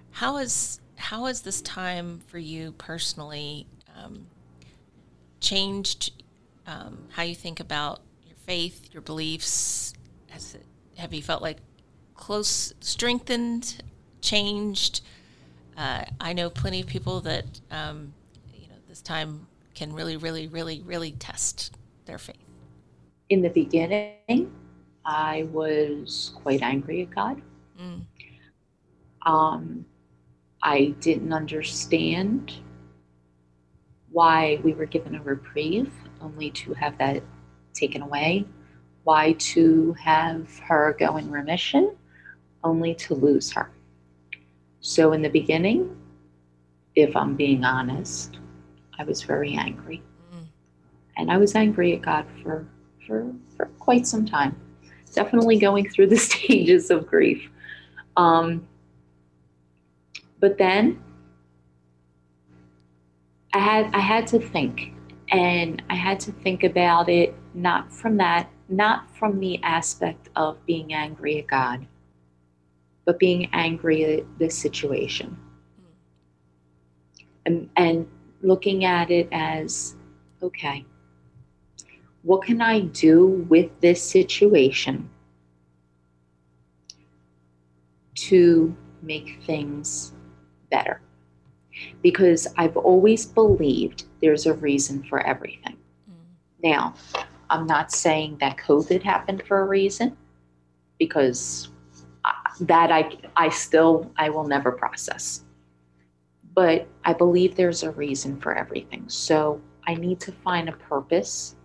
how 0.09 0.37
is 0.37 0.79
how 0.95 1.25
has 1.25 1.41
this 1.41 1.61
time 1.61 2.21
for 2.25 2.39
you 2.39 2.71
personally 2.79 3.67
um, 3.95 4.25
changed 5.39 6.11
um, 6.65 7.07
how 7.11 7.21
you 7.21 7.35
think 7.35 7.59
about 7.59 7.99
your 8.25 8.35
faith, 8.47 8.89
your 8.91 9.01
beliefs? 9.01 9.93
Has 10.31 10.55
it, 10.55 10.65
have 10.97 11.13
you 11.13 11.21
felt 11.21 11.43
like 11.43 11.57
close, 12.15 12.73
strengthened, 12.79 13.83
changed? 14.21 15.01
uh, 15.77 16.05
I 16.19 16.33
know 16.33 16.49
plenty 16.49 16.81
of 16.81 16.87
people 16.87 17.21
that 17.21 17.45
um, 17.69 18.11
you 18.53 18.67
know 18.67 18.75
this 18.89 19.01
time 19.01 19.45
can 19.73 19.93
really, 19.93 20.17
really, 20.17 20.47
really, 20.47 20.81
really 20.83 21.11
test 21.11 21.75
their 22.05 22.17
faith. 22.17 22.44
In 23.29 23.41
the 23.41 23.49
beginning, 23.49 24.51
I 25.05 25.47
was 25.51 26.31
quite 26.35 26.61
angry 26.61 27.01
at 27.01 27.09
God. 27.09 27.41
Mm. 27.79 28.05
Um, 29.25 29.85
I 30.61 30.95
didn't 30.99 31.33
understand 31.33 32.53
why 34.11 34.59
we 34.63 34.73
were 34.73 34.85
given 34.85 35.15
a 35.15 35.21
reprieve, 35.21 35.91
only 36.21 36.49
to 36.51 36.73
have 36.73 36.97
that 36.99 37.21
taken 37.73 38.01
away. 38.01 38.45
Why 39.03 39.33
to 39.33 39.93
have 39.93 40.57
her 40.59 40.95
go 40.97 41.17
in 41.17 41.29
remission, 41.29 41.95
only 42.63 42.95
to 42.95 43.13
lose 43.13 43.51
her. 43.51 43.71
So, 44.79 45.13
in 45.13 45.21
the 45.21 45.29
beginning, 45.29 45.95
if 46.95 47.15
I'm 47.15 47.35
being 47.35 47.63
honest, 47.63 48.39
I 48.97 49.03
was 49.03 49.21
very 49.21 49.55
angry. 49.55 50.01
Mm. 50.33 50.45
And 51.17 51.31
I 51.31 51.37
was 51.37 51.55
angry 51.55 51.93
at 51.95 52.01
God 52.01 52.25
for, 52.41 52.65
for, 53.05 53.31
for 53.55 53.65
quite 53.79 54.07
some 54.07 54.25
time. 54.25 54.55
Definitely 55.13 55.57
going 55.57 55.89
through 55.89 56.07
the 56.07 56.17
stages 56.29 56.91
of 56.91 57.07
grief. 57.07 57.49
Um, 58.17 58.67
But 60.39 60.57
then 60.57 61.01
I 63.53 63.59
had 63.59 63.89
I 63.93 63.99
had 63.99 64.27
to 64.27 64.39
think 64.39 64.93
and 65.29 65.81
I 65.89 65.95
had 65.95 66.19
to 66.21 66.31
think 66.31 66.63
about 66.63 67.09
it 67.09 67.33
not 67.53 67.91
from 67.91 68.17
that 68.17 68.49
not 68.69 69.09
from 69.17 69.39
the 69.39 69.61
aspect 69.63 70.29
of 70.35 70.63
being 70.65 70.93
angry 70.93 71.39
at 71.39 71.47
God, 71.47 71.87
but 73.05 73.19
being 73.19 73.47
angry 73.53 74.03
at 74.19 74.39
the 74.39 74.49
situation. 74.49 75.37
And, 77.45 77.69
and 77.75 78.07
looking 78.41 78.85
at 78.85 79.11
it 79.11 79.27
as 79.31 79.95
okay, 80.41 80.85
what 82.25 82.41
can 82.41 82.59
I 82.59 82.79
do 82.79 83.45
with 83.49 83.69
this 83.81 84.01
situation 84.01 85.07
to 88.15 88.75
make 89.03 89.39
things 89.43 90.11
better? 90.71 91.01
Because 92.01 92.47
I've 92.57 92.77
always 92.77 93.27
believed 93.27 94.05
there's 94.21 94.47
a 94.47 94.55
reason 94.55 95.03
for 95.03 95.19
everything. 95.19 95.77
Mm. 96.09 96.15
Now, 96.63 96.95
I'm 97.51 97.67
not 97.67 97.91
saying 97.91 98.37
that 98.39 98.57
COVID 98.57 99.03
happened 99.03 99.43
for 99.47 99.59
a 99.59 99.65
reason 99.65 100.17
because 100.97 101.69
that 102.61 102.91
I, 102.91 103.17
I 103.35 103.49
still, 103.49 104.11
I 104.17 104.29
will 104.29 104.47
never 104.47 104.71
process. 104.71 105.43
But 106.55 106.87
I 107.03 107.13
believe 107.13 107.55
there's 107.55 107.83
a 107.83 107.91
reason 107.91 108.39
for 108.39 108.57
everything. 108.57 109.03
So 109.09 109.61
I 109.85 109.93
need 109.93 110.19
to 110.21 110.31
find 110.31 110.69
a 110.69 110.71
purpose 110.71 111.55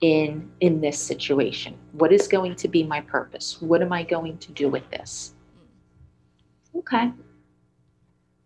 in 0.00 0.50
in 0.60 0.80
this 0.80 0.98
situation. 0.98 1.76
What 1.92 2.12
is 2.12 2.28
going 2.28 2.56
to 2.56 2.68
be 2.68 2.82
my 2.82 3.00
purpose? 3.00 3.60
What 3.60 3.82
am 3.82 3.92
I 3.92 4.02
going 4.02 4.38
to 4.38 4.52
do 4.52 4.68
with 4.68 4.88
this? 4.90 5.34
Okay. 6.74 7.12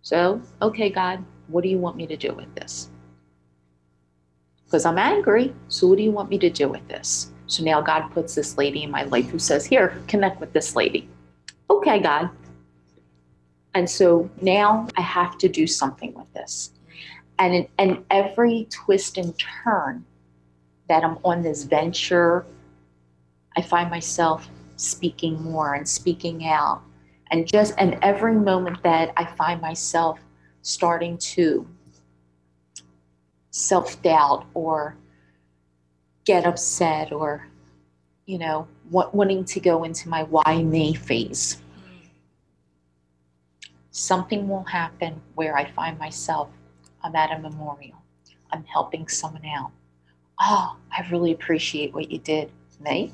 So, 0.02 0.40
okay, 0.62 0.88
God, 0.88 1.24
what 1.48 1.62
do 1.62 1.68
you 1.68 1.78
want 1.78 1.96
me 1.96 2.06
to 2.06 2.16
do 2.16 2.32
with 2.32 2.52
this? 2.54 2.90
because 4.70 4.84
I'm 4.84 4.98
angry. 4.98 5.52
So, 5.66 5.88
what 5.88 5.98
do 5.98 6.04
you 6.04 6.12
want 6.12 6.30
me 6.30 6.38
to 6.38 6.48
do 6.48 6.68
with 6.68 6.86
this? 6.86 7.32
So 7.48 7.64
now 7.64 7.80
God 7.80 8.08
puts 8.10 8.36
this 8.36 8.56
lady 8.56 8.84
in 8.84 8.90
my 8.90 9.02
life 9.02 9.28
who 9.28 9.38
says, 9.38 9.66
Here, 9.66 10.00
connect 10.06 10.40
with 10.40 10.52
this 10.52 10.76
lady. 10.76 11.08
Okay, 11.68 11.98
God. 11.98 12.30
And 13.74 13.90
so 13.90 14.30
now 14.40 14.86
I 14.96 15.00
have 15.00 15.38
to 15.38 15.48
do 15.48 15.66
something 15.66 16.14
with 16.14 16.32
this. 16.32 16.72
And 17.40 17.54
in, 17.54 17.68
and 17.78 18.04
every 18.10 18.68
twist 18.70 19.18
and 19.18 19.36
turn 19.38 20.04
that 20.90 21.04
I'm 21.04 21.18
on 21.24 21.40
this 21.40 21.62
venture, 21.62 22.44
I 23.56 23.62
find 23.62 23.88
myself 23.88 24.50
speaking 24.74 25.40
more 25.40 25.74
and 25.74 25.88
speaking 25.88 26.48
out. 26.48 26.82
And 27.30 27.46
just, 27.46 27.74
and 27.78 27.96
every 28.02 28.34
moment 28.34 28.82
that 28.82 29.12
I 29.16 29.24
find 29.24 29.60
myself 29.60 30.18
starting 30.62 31.16
to 31.18 31.64
self 33.52 34.02
doubt 34.02 34.46
or 34.52 34.96
get 36.24 36.44
upset 36.44 37.12
or, 37.12 37.46
you 38.26 38.38
know, 38.38 38.66
wanting 38.90 39.44
to 39.44 39.60
go 39.60 39.84
into 39.84 40.08
my 40.08 40.24
why 40.24 40.60
me 40.60 40.94
phase. 40.94 41.58
Something 43.92 44.48
will 44.48 44.64
happen 44.64 45.22
where 45.36 45.56
I 45.56 45.70
find 45.70 45.96
myself, 46.00 46.48
I'm 47.04 47.14
at 47.14 47.30
a 47.30 47.38
memorial, 47.38 48.02
I'm 48.50 48.64
helping 48.64 49.06
someone 49.06 49.46
out. 49.46 49.70
Oh, 50.40 50.76
I 50.90 51.06
really 51.10 51.32
appreciate 51.32 51.92
what 51.92 52.10
you 52.10 52.18
did. 52.18 52.50
Me? 52.80 53.12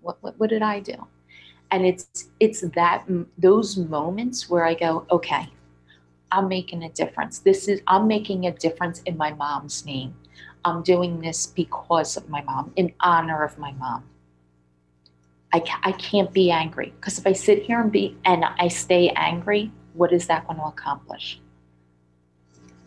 What, 0.00 0.22
what, 0.22 0.38
what 0.38 0.48
did 0.48 0.62
I 0.62 0.78
do? 0.78 0.94
And 1.72 1.84
it's 1.84 2.28
it's 2.38 2.60
that 2.60 3.04
those 3.36 3.76
moments 3.76 4.48
where 4.48 4.64
I 4.64 4.74
go, 4.74 5.06
okay, 5.10 5.48
I'm 6.30 6.46
making 6.46 6.84
a 6.84 6.90
difference. 6.90 7.40
This 7.40 7.66
is 7.66 7.80
I'm 7.86 8.06
making 8.06 8.46
a 8.46 8.52
difference 8.52 9.00
in 9.02 9.16
my 9.16 9.32
mom's 9.32 9.84
name. 9.84 10.14
I'm 10.64 10.82
doing 10.82 11.20
this 11.20 11.46
because 11.46 12.16
of 12.16 12.28
my 12.28 12.42
mom, 12.42 12.72
in 12.76 12.92
honor 13.00 13.42
of 13.42 13.58
my 13.58 13.72
mom. 13.72 14.04
I, 15.52 15.62
I 15.82 15.92
can't 15.92 16.32
be 16.32 16.50
angry 16.50 16.92
because 17.00 17.18
if 17.18 17.26
I 17.26 17.32
sit 17.32 17.62
here 17.62 17.80
and 17.80 17.90
be 17.90 18.16
and 18.24 18.44
I 18.44 18.68
stay 18.68 19.10
angry, 19.10 19.70
what 19.94 20.12
is 20.12 20.26
that 20.28 20.46
going 20.46 20.58
to 20.58 20.66
accomplish? 20.66 21.40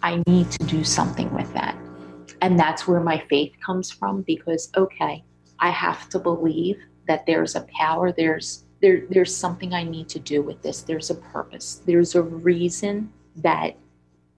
I 0.02 0.24
need 0.28 0.50
to 0.52 0.66
do 0.66 0.84
something 0.84 1.32
with 1.34 1.52
that. 1.54 1.76
And 2.42 2.60
that's 2.60 2.88
where 2.88 3.00
my 3.00 3.24
faith 3.30 3.54
comes 3.66 3.92
from 3.92 4.22
because 4.24 4.72
okay, 4.78 5.24
I 5.60 5.70
have 5.70 6.10
to 6.10 6.20
believe 6.20 6.78
that 7.08 7.26
there's 7.26 7.56
a 7.56 7.68
power, 7.78 8.12
there's 8.12 8.64
there, 8.82 9.04
there's 9.10 9.36
something 9.36 9.74
I 9.74 9.84
need 9.84 10.10
to 10.10 10.20
do 10.20 10.42
with 10.42 10.62
this. 10.62 10.82
There's 10.82 11.10
a 11.10 11.16
purpose. 11.16 11.82
There's 11.86 12.14
a 12.14 12.22
reason 12.22 13.12
that 13.38 13.78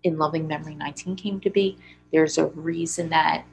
in 0.03 0.17
loving 0.17 0.47
memory 0.47 0.75
19 0.75 1.15
came 1.15 1.39
to 1.41 1.49
be 1.49 1.77
there's 2.11 2.37
a 2.37 2.47
reason 2.47 3.09
that 3.09 3.43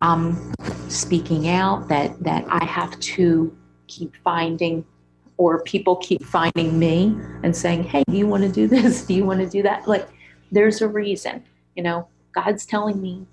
i'm 0.00 0.54
speaking 0.88 1.48
out 1.48 1.88
that 1.88 2.18
that 2.22 2.44
i 2.48 2.64
have 2.64 2.98
to 3.00 3.54
keep 3.88 4.14
finding 4.22 4.84
or 5.38 5.62
people 5.64 5.96
keep 5.96 6.22
finding 6.24 6.78
me 6.78 7.16
and 7.42 7.54
saying 7.54 7.82
hey 7.82 8.02
do 8.08 8.16
you 8.16 8.26
want 8.26 8.42
to 8.42 8.50
do 8.50 8.66
this 8.66 9.04
do 9.06 9.14
you 9.14 9.24
want 9.24 9.40
to 9.40 9.48
do 9.48 9.62
that 9.62 9.86
like 9.88 10.08
there's 10.50 10.82
a 10.82 10.88
reason 10.88 11.42
you 11.74 11.82
know 11.82 12.06
god's 12.32 12.64
telling 12.66 13.00
me 13.00 13.26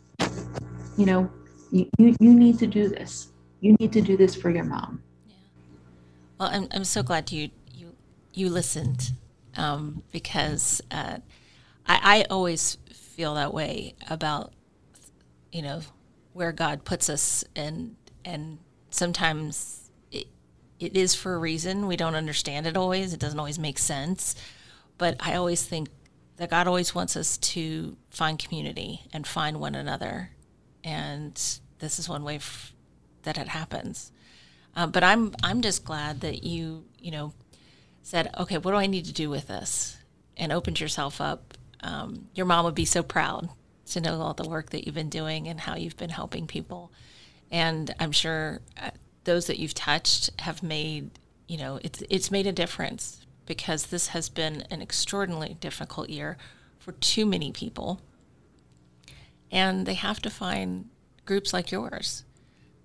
you 1.00 1.06
know 1.06 1.32
you, 1.72 1.88
you, 1.98 2.34
need 2.34 2.60
to 2.60 2.68
do 2.68 2.90
this 2.90 3.30
you 3.62 3.76
need 3.80 3.92
to 3.94 4.02
do 4.02 4.18
this 4.18 4.36
for 4.36 4.50
your 4.50 4.64
mom 4.64 5.02
yeah. 5.28 5.36
well 6.40 6.50
i'm, 6.52 6.68
I'm 6.72 6.84
so 6.84 7.02
glad 7.02 7.32
you 7.32 7.50
you 7.74 7.96
you 8.34 8.50
listened 8.50 9.14
um, 9.56 10.04
because 10.12 10.82
uh, 10.92 11.18
I, 11.86 12.22
I 12.22 12.26
always 12.30 12.78
feel 12.94 13.36
that 13.36 13.54
way 13.54 13.96
about 14.10 14.54
you 15.52 15.62
know 15.62 15.82
where 16.34 16.52
God 16.52 16.86
puts 16.86 17.10
us, 17.10 17.44
and 17.56 17.96
and 18.24 18.60
sometimes 18.92 19.92
it, 20.12 20.28
it 20.80 20.96
is 20.96 21.16
for 21.16 21.34
a 21.34 21.38
reason. 21.38 21.88
We 21.88 21.98
don't 21.98 22.16
understand 22.16 22.68
it 22.68 22.78
always. 22.78 23.14
It 23.14 23.20
doesn't 23.20 23.40
always 23.40 23.60
make 23.60 23.80
sense, 23.80 24.36
but 24.98 25.18
I 25.20 25.36
always 25.36 25.64
think 25.64 25.90
that 26.38 26.50
God 26.50 26.68
always 26.68 26.96
wants 26.96 27.18
us 27.18 27.38
to 27.38 27.98
find 28.10 28.40
community 28.40 29.02
and 29.12 29.28
find 29.28 29.60
one 29.60 29.76
another, 29.76 30.32
and 30.84 31.34
this 31.80 32.00
is 32.00 32.10
one 32.10 32.24
way 32.24 32.36
f- 32.36 32.74
that 33.24 33.38
it 33.38 33.48
happens. 33.50 34.12
Uh, 34.76 34.88
but 34.88 35.04
I'm 35.04 35.34
I'm 35.44 35.62
just 35.62 35.84
glad 35.84 36.22
that 36.22 36.44
you 36.44 36.86
you 37.00 37.12
know 37.12 37.34
said, 38.04 38.34
okay, 38.40 38.58
what 38.58 38.72
do 38.72 38.78
I 38.78 38.88
need 38.88 39.06
to 39.06 39.14
do 39.14 39.30
with 39.30 39.48
this? 39.48 39.98
And 40.38 40.52
opened 40.52 40.80
yourself 40.80 41.22
up. 41.22 41.54
Um, 41.82 42.28
your 42.34 42.46
mom 42.46 42.66
would 42.66 42.76
be 42.76 42.86
so 42.86 43.04
proud 43.04 43.50
to 43.88 44.02
know 44.02 44.22
all 44.22 44.34
the 44.34 44.48
work 44.48 44.70
that 44.72 44.86
you've 44.86 44.96
been 44.96 45.10
doing 45.10 45.48
and 45.48 45.60
how 45.60 45.76
you've 45.76 45.98
been 45.98 46.10
helping 46.10 46.48
people. 46.48 46.92
And 47.52 47.94
I'm 48.00 48.12
sure 48.12 48.62
uh, 48.82 48.92
those 49.24 49.48
that 49.48 49.60
you've 49.60 49.74
touched 49.74 50.30
have 50.42 50.64
made, 50.64 51.12
you 51.48 51.58
know, 51.58 51.80
it's 51.84 52.04
it's 52.10 52.32
made 52.32 52.48
a 52.48 52.52
difference 52.52 53.26
because 53.46 53.88
this 53.88 54.08
has 54.10 54.30
been 54.30 54.64
an 54.70 54.82
extraordinarily 54.82 55.56
difficult 55.60 56.10
year 56.10 56.38
for 56.78 56.92
too 56.94 57.26
many 57.26 57.52
people. 57.52 58.00
And 59.52 59.86
they 59.86 59.96
have 59.96 60.22
to 60.22 60.30
find 60.30 60.90
groups 61.26 61.54
like 61.54 61.72
yours 61.72 62.24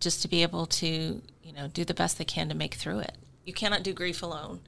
just 0.00 0.22
to 0.22 0.28
be 0.28 0.42
able 0.42 0.66
to, 0.66 1.22
you 1.42 1.52
know, 1.52 1.68
do 1.68 1.84
the 1.84 1.94
best 1.94 2.18
they 2.18 2.24
can 2.24 2.48
to 2.48 2.54
make 2.54 2.74
through 2.74 3.00
it. 3.00 3.16
You 3.44 3.52
cannot 3.52 3.82
do 3.82 3.92
grief 3.92 4.22
alone 4.22 4.60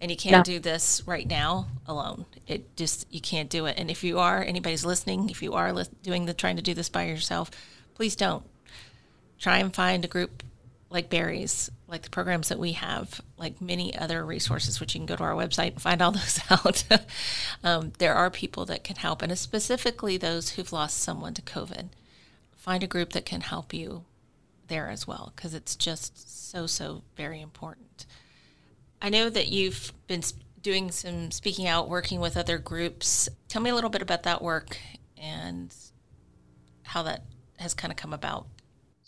and 0.00 0.10
you 0.10 0.16
can't 0.16 0.46
no. 0.46 0.54
do 0.54 0.58
this 0.58 1.02
right 1.06 1.26
now 1.26 1.66
alone 1.86 2.26
it 2.46 2.76
just 2.76 3.06
you 3.12 3.20
can't 3.20 3.48
do 3.48 3.66
it 3.66 3.78
and 3.78 3.90
if 3.90 4.04
you 4.04 4.18
are 4.18 4.42
anybody's 4.42 4.84
listening 4.84 5.30
if 5.30 5.42
you 5.42 5.54
are 5.54 5.72
li- 5.72 5.84
doing 6.02 6.26
the 6.26 6.34
trying 6.34 6.56
to 6.56 6.62
do 6.62 6.74
this 6.74 6.88
by 6.88 7.04
yourself 7.04 7.50
please 7.94 8.14
don't 8.16 8.44
try 9.38 9.58
and 9.58 9.74
find 9.74 10.04
a 10.04 10.08
group 10.08 10.42
like 10.96 11.10
Barry's 11.10 11.70
like 11.88 12.02
the 12.02 12.10
programs 12.10 12.48
that 12.48 12.58
we 12.58 12.72
have 12.72 13.20
like 13.36 13.60
many 13.60 13.96
other 13.96 14.24
resources 14.24 14.80
which 14.80 14.94
you 14.94 14.98
can 14.98 15.06
go 15.06 15.16
to 15.16 15.22
our 15.22 15.34
website 15.34 15.72
and 15.72 15.82
find 15.82 16.00
all 16.00 16.12
those 16.20 16.40
out 16.50 16.84
um, 17.62 17.92
there 17.98 18.14
are 18.14 18.30
people 18.30 18.64
that 18.64 18.82
can 18.82 18.96
help 18.96 19.22
and 19.22 19.38
specifically 19.38 20.16
those 20.16 20.50
who've 20.50 20.72
lost 20.72 20.98
someone 20.98 21.34
to 21.34 21.42
covid 21.42 21.88
find 22.56 22.82
a 22.82 22.86
group 22.88 23.12
that 23.12 23.26
can 23.26 23.42
help 23.42 23.74
you 23.74 24.04
there 24.68 24.88
as 24.88 25.06
well 25.06 25.32
because 25.36 25.54
it's 25.54 25.76
just 25.76 26.50
so 26.50 26.66
so 26.66 27.02
very 27.16 27.40
important 27.40 28.06
I 29.00 29.08
know 29.10 29.28
that 29.28 29.48
you've 29.48 29.92
been 30.06 30.22
doing 30.62 30.90
some 30.90 31.30
speaking 31.30 31.66
out, 31.66 31.88
working 31.88 32.20
with 32.20 32.36
other 32.36 32.58
groups. 32.58 33.28
Tell 33.48 33.62
me 33.62 33.70
a 33.70 33.74
little 33.74 33.90
bit 33.90 34.02
about 34.02 34.24
that 34.24 34.42
work 34.42 34.76
and 35.16 35.74
how 36.82 37.02
that 37.04 37.22
has 37.58 37.74
kind 37.74 37.92
of 37.92 37.96
come 37.96 38.12
about. 38.12 38.46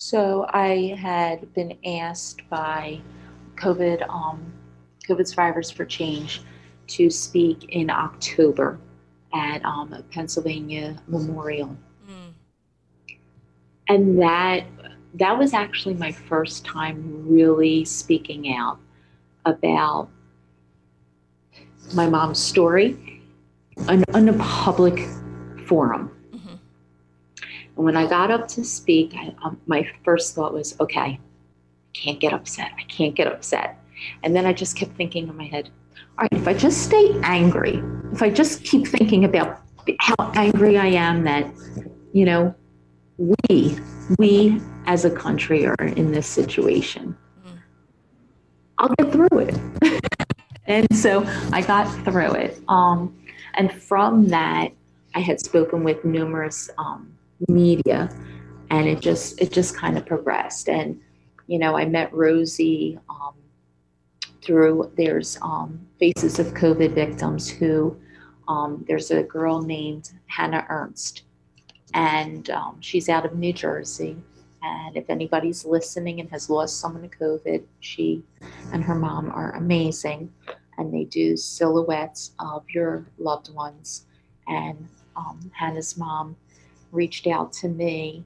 So 0.01 0.47
I 0.51 0.97
had 0.97 1.53
been 1.55 1.77
asked 1.85 2.49
by 2.49 3.01
COVID, 3.57 4.09
um, 4.09 4.53
COVID 5.09 5.27
Survivors 5.27 5.73
for 5.73 5.85
Change, 5.85 6.41
to 6.87 7.11
speak 7.11 7.65
in 7.71 7.91
October 7.91 8.79
at 9.35 9.63
um, 9.65 10.05
Pennsylvania 10.13 10.97
Memorial, 11.09 11.77
mm. 12.09 12.33
and 13.89 14.23
that 14.23 14.67
that 15.15 15.37
was 15.37 15.53
actually 15.53 15.95
my 15.95 16.13
first 16.13 16.65
time 16.65 17.29
really 17.29 17.85
speaking 17.85 18.55
out 18.55 18.79
about 19.47 20.09
my 21.93 22.09
mom's 22.09 22.39
story 22.39 23.21
in, 23.89 24.05
in 24.15 24.29
a 24.29 24.39
public 24.39 25.09
forum. 25.67 26.18
And 27.79 27.85
when 27.85 27.97
I 27.97 28.09
got 28.09 28.33
up 28.33 28.49
to 28.49 28.65
speak, 28.65 29.15
I, 29.15 29.33
um, 29.45 29.61
my 29.67 29.89
first 30.05 30.35
thought 30.35 30.53
was, 30.53 30.79
okay, 30.81 31.01
I 31.01 31.21
can't 31.95 32.19
get 32.19 32.33
upset. 32.33 32.73
I 32.77 32.83
can't 32.83 33.15
get 33.15 33.29
upset. 33.29 33.81
And 34.25 34.35
then 34.35 34.47
I 34.47 34.53
just 34.53 34.77
kept 34.77 34.97
thinking 34.97 35.29
in 35.29 35.37
my 35.37 35.45
head, 35.45 35.71
all 36.19 36.23
right, 36.23 36.33
if 36.33 36.49
I 36.49 36.55
just 36.55 36.83
stay 36.83 37.17
angry, 37.23 37.81
if 38.13 38.21
I 38.21 38.31
just 38.31 38.65
keep 38.65 38.89
thinking 38.89 39.25
about 39.25 39.63
how 40.01 40.17
angry 40.35 40.77
I 40.77 40.87
am 40.87 41.23
that, 41.23 41.47
you 42.13 42.25
know, 42.25 42.53
we, 43.17 43.79
we 44.19 44.61
as 44.87 45.05
a 45.05 45.11
country 45.11 45.65
are 45.65 45.77
in 45.79 46.11
this 46.11 46.27
situation, 46.27 47.17
mm. 47.47 47.59
I'll 48.79 48.93
get 48.99 49.13
through 49.13 49.39
it. 49.39 49.57
and 50.67 50.97
so 50.97 51.25
I 51.53 51.63
got 51.63 51.85
through 52.05 52.33
it. 52.33 52.61
Um, 52.67 53.17
and 53.55 53.73
from 53.73 54.27
that, 54.29 54.73
I 55.15 55.21
had 55.21 55.39
spoken 55.39 55.85
with 55.85 56.05
numerous 56.05 56.71
um, 56.77 57.18
media, 57.49 58.11
and 58.71 58.89
it 58.89 59.01
just 59.01 59.41
it 59.41 59.53
just 59.53 59.77
kind 59.77 59.97
of 59.97 60.07
progressed. 60.07 60.69
And 60.69 61.01
you 61.47 61.59
know, 61.59 61.77
I 61.77 61.87
met 61.87 62.13
Rosie 62.13 62.99
um, 63.09 63.35
through 64.43 64.93
there's 64.97 65.39
um, 65.43 65.87
Faces 65.99 66.39
of 66.39 66.49
COVID 66.55 66.95
victims 66.95 67.49
who 67.49 67.97
um, 68.47 68.85
there's 68.89 69.11
a 69.11 69.23
girl 69.23 69.63
named 69.63 70.13
Hannah 70.27 70.67
Ernst, 70.69 71.23
and 71.95 72.49
um, 72.51 72.77
she's 72.81 73.09
out 73.09 73.25
of 73.25 73.37
New 73.37 73.53
Jersey. 73.53 74.17
And 74.63 74.97
if 74.97 75.09
anybody's 75.09 75.65
listening 75.65 76.21
and 76.21 76.29
has 76.31 76.51
lost 76.51 76.81
someone 76.81 77.09
to 77.09 77.17
COVID, 77.17 77.63
she 77.81 78.23
and 78.73 78.83
her 78.83 78.95
mom 78.95 79.31
are 79.31 79.55
amazing. 79.55 80.33
And 80.77 80.93
they 80.93 81.05
do 81.05 81.37
silhouettes 81.37 82.33
of 82.39 82.65
your 82.69 83.07
loved 83.19 83.55
ones. 83.55 84.07
And 84.47 84.89
um, 85.17 85.51
Hannah's 85.55 85.97
mom 85.97 86.37
reached 86.93 87.27
out 87.27 87.53
to 87.53 87.69
me 87.69 88.25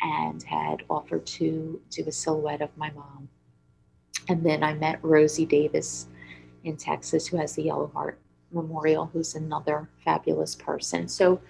and 0.00 0.42
had 0.42 0.82
offered 0.90 1.24
to 1.24 1.80
do 1.90 2.04
a 2.06 2.12
silhouette 2.12 2.60
of 2.60 2.76
my 2.76 2.90
mom. 2.90 3.28
And 4.28 4.44
then 4.44 4.62
I 4.62 4.74
met 4.74 4.98
Rosie 5.02 5.46
Davis 5.46 6.08
in 6.64 6.76
Texas, 6.76 7.26
who 7.26 7.36
has 7.36 7.54
the 7.54 7.62
Yellow 7.62 7.90
Heart 7.94 8.18
Memorial, 8.52 9.06
who's 9.12 9.34
another 9.34 9.88
fabulous 10.04 10.54
person. 10.54 11.08
So 11.08 11.40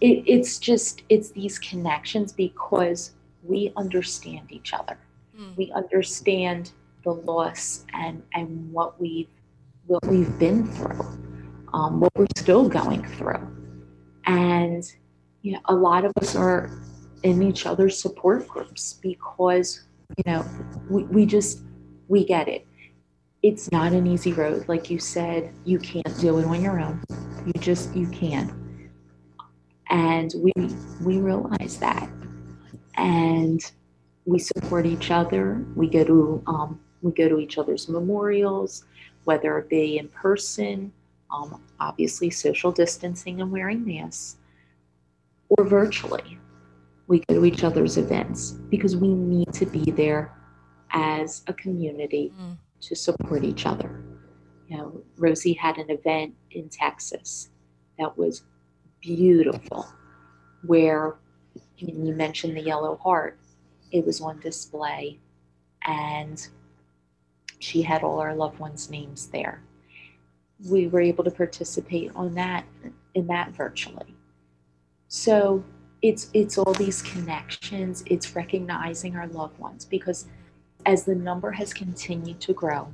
it, 0.00 0.24
it's 0.26 0.58
just, 0.58 1.02
it's 1.08 1.30
these 1.30 1.58
connections 1.58 2.32
because 2.32 3.12
we 3.42 3.72
understand 3.76 4.50
each 4.50 4.72
other. 4.72 4.98
Mm. 5.38 5.56
We 5.56 5.72
understand 5.72 6.72
the 7.04 7.14
loss 7.14 7.84
and, 7.94 8.22
and 8.34 8.72
what 8.72 9.00
we've, 9.00 9.28
what 9.86 10.06
we've 10.06 10.38
been 10.38 10.66
through, 10.66 11.18
um, 11.72 12.00
what 12.00 12.12
we're 12.16 12.26
still 12.36 12.68
going 12.68 13.04
through. 13.04 13.46
And, 14.26 14.84
you 15.42 15.52
know, 15.52 15.60
a 15.66 15.74
lot 15.74 16.04
of 16.04 16.12
us 16.20 16.34
are 16.34 16.70
in 17.22 17.42
each 17.42 17.66
other's 17.66 18.00
support 18.00 18.48
groups 18.48 18.94
because, 18.94 19.82
you 20.16 20.24
know, 20.32 20.44
we, 20.88 21.04
we 21.04 21.26
just, 21.26 21.62
we 22.08 22.24
get 22.24 22.48
it. 22.48 22.66
It's 23.42 23.70
not 23.72 23.92
an 23.92 24.06
easy 24.06 24.32
road. 24.32 24.68
Like 24.68 24.88
you 24.88 24.98
said, 24.98 25.52
you 25.64 25.78
can't 25.78 26.18
do 26.20 26.38
it 26.38 26.46
on 26.46 26.62
your 26.62 26.80
own. 26.80 27.02
You 27.44 27.52
just, 27.54 27.94
you 27.94 28.06
can't. 28.08 28.52
And 29.90 30.32
we, 30.36 30.52
we 31.02 31.18
realize 31.18 31.76
that. 31.78 32.08
And 32.96 33.60
we 34.24 34.38
support 34.38 34.86
each 34.86 35.10
other. 35.10 35.64
We 35.74 35.88
go 35.88 36.04
to, 36.04 36.42
um, 36.46 36.80
we 37.02 37.10
go 37.10 37.28
to 37.28 37.40
each 37.40 37.58
other's 37.58 37.88
memorials, 37.88 38.84
whether 39.24 39.58
it 39.58 39.68
be 39.68 39.98
in 39.98 40.08
person, 40.08 40.92
um, 41.32 41.60
obviously 41.80 42.30
social 42.30 42.70
distancing 42.70 43.40
and 43.40 43.50
wearing 43.50 43.84
masks, 43.84 44.36
or 45.58 45.64
virtually. 45.64 46.38
We 47.08 47.20
go 47.28 47.34
to 47.34 47.44
each 47.44 47.64
other's 47.64 47.96
events 47.96 48.52
because 48.70 48.96
we 48.96 49.08
need 49.08 49.52
to 49.54 49.66
be 49.66 49.90
there 49.90 50.32
as 50.92 51.42
a 51.46 51.52
community 51.52 52.32
mm. 52.40 52.56
to 52.82 52.96
support 52.96 53.44
each 53.44 53.66
other. 53.66 54.02
You 54.68 54.78
know, 54.78 55.02
Rosie 55.18 55.52
had 55.52 55.78
an 55.78 55.90
event 55.90 56.34
in 56.52 56.68
Texas 56.68 57.50
that 57.98 58.16
was 58.16 58.44
beautiful 59.00 59.86
where 60.64 61.16
you 61.76 62.14
mentioned 62.14 62.56
the 62.56 62.62
yellow 62.62 62.96
heart 62.96 63.38
it 63.90 64.06
was 64.06 64.20
on 64.20 64.38
display 64.40 65.18
and 65.84 66.48
she 67.58 67.82
had 67.82 68.02
all 68.02 68.20
our 68.20 68.34
loved 68.34 68.58
ones 68.58 68.88
names 68.88 69.26
there 69.28 69.62
we 70.70 70.86
were 70.86 71.00
able 71.00 71.24
to 71.24 71.30
participate 71.30 72.10
on 72.14 72.34
that 72.34 72.64
in 73.14 73.26
that 73.26 73.50
virtually 73.50 74.14
so 75.14 75.62
it's 76.00 76.30
it's 76.32 76.56
all 76.56 76.72
these 76.72 77.02
connections 77.02 78.02
it's 78.06 78.34
recognizing 78.34 79.14
our 79.14 79.26
loved 79.28 79.58
ones 79.58 79.84
because 79.84 80.26
as 80.86 81.04
the 81.04 81.14
number 81.14 81.50
has 81.50 81.72
continued 81.72 82.40
to 82.40 82.52
grow, 82.52 82.92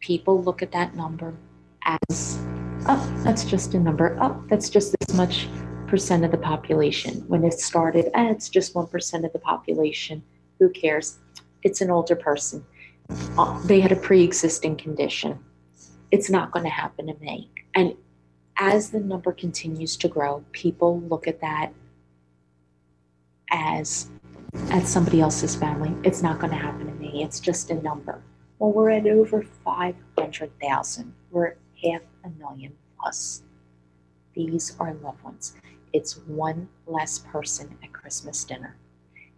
people 0.00 0.42
look 0.42 0.62
at 0.62 0.72
that 0.72 0.94
number 0.94 1.34
as, 1.84 2.38
oh, 2.88 3.22
that's 3.24 3.44
just 3.44 3.74
a 3.74 3.80
number. 3.80 4.16
Oh, 4.20 4.42
that's 4.48 4.68
just 4.68 4.94
this 4.98 5.14
much 5.14 5.48
percent 5.86 6.24
of 6.24 6.30
the 6.30 6.38
population. 6.38 7.24
When 7.28 7.44
it 7.44 7.54
started, 7.54 8.06
eh, 8.14 8.30
it's 8.30 8.48
just 8.48 8.74
1% 8.74 9.24
of 9.24 9.32
the 9.32 9.38
population. 9.38 10.22
Who 10.58 10.70
cares? 10.70 11.18
It's 11.62 11.80
an 11.80 11.90
older 11.90 12.16
person. 12.16 12.64
Uh, 13.38 13.60
they 13.66 13.80
had 13.80 13.92
a 13.92 13.96
pre 13.96 14.22
existing 14.22 14.76
condition. 14.76 15.38
It's 16.10 16.30
not 16.30 16.52
going 16.52 16.64
to 16.64 16.70
happen 16.70 17.06
to 17.06 17.14
me. 17.20 17.50
And 17.74 17.94
as 18.56 18.90
the 18.90 19.00
number 19.00 19.32
continues 19.32 19.96
to 19.98 20.08
grow, 20.08 20.44
people 20.52 21.00
look 21.00 21.26
at 21.26 21.40
that 21.40 21.72
as 23.50 24.08
at 24.70 24.86
somebody 24.86 25.20
else's 25.20 25.56
family. 25.56 25.94
It's 26.04 26.22
not 26.22 26.38
going 26.38 26.52
to 26.52 26.58
happen 26.58 26.86
to 26.86 26.92
me. 26.94 27.22
It's 27.22 27.40
just 27.40 27.70
a 27.70 27.74
number. 27.82 28.22
Well, 28.58 28.72
we're 28.72 28.90
at 28.90 29.06
over 29.06 29.42
500,000. 29.64 31.14
We're 31.30 31.54
half 31.82 32.02
a 32.24 32.30
million 32.38 32.72
plus. 33.00 33.42
These 34.34 34.76
are 34.78 34.94
loved 34.94 35.22
ones. 35.22 35.54
It's 35.92 36.18
one 36.18 36.68
less 36.86 37.18
person 37.18 37.76
at 37.82 37.92
Christmas 37.92 38.44
dinner. 38.44 38.76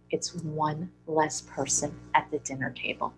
It's 0.09 0.33
one 0.33 0.91
less 1.05 1.41
person 1.41 1.93
at 2.13 2.29
the 2.31 2.39
dinner 2.39 2.71
table. 2.71 3.13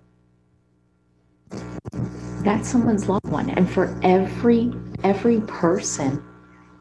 That's 2.44 2.70
someone's 2.70 3.10
loved 3.10 3.28
one. 3.28 3.50
And 3.50 3.70
for 3.70 4.00
every 4.04 4.72
every 5.04 5.42
person, 5.42 6.24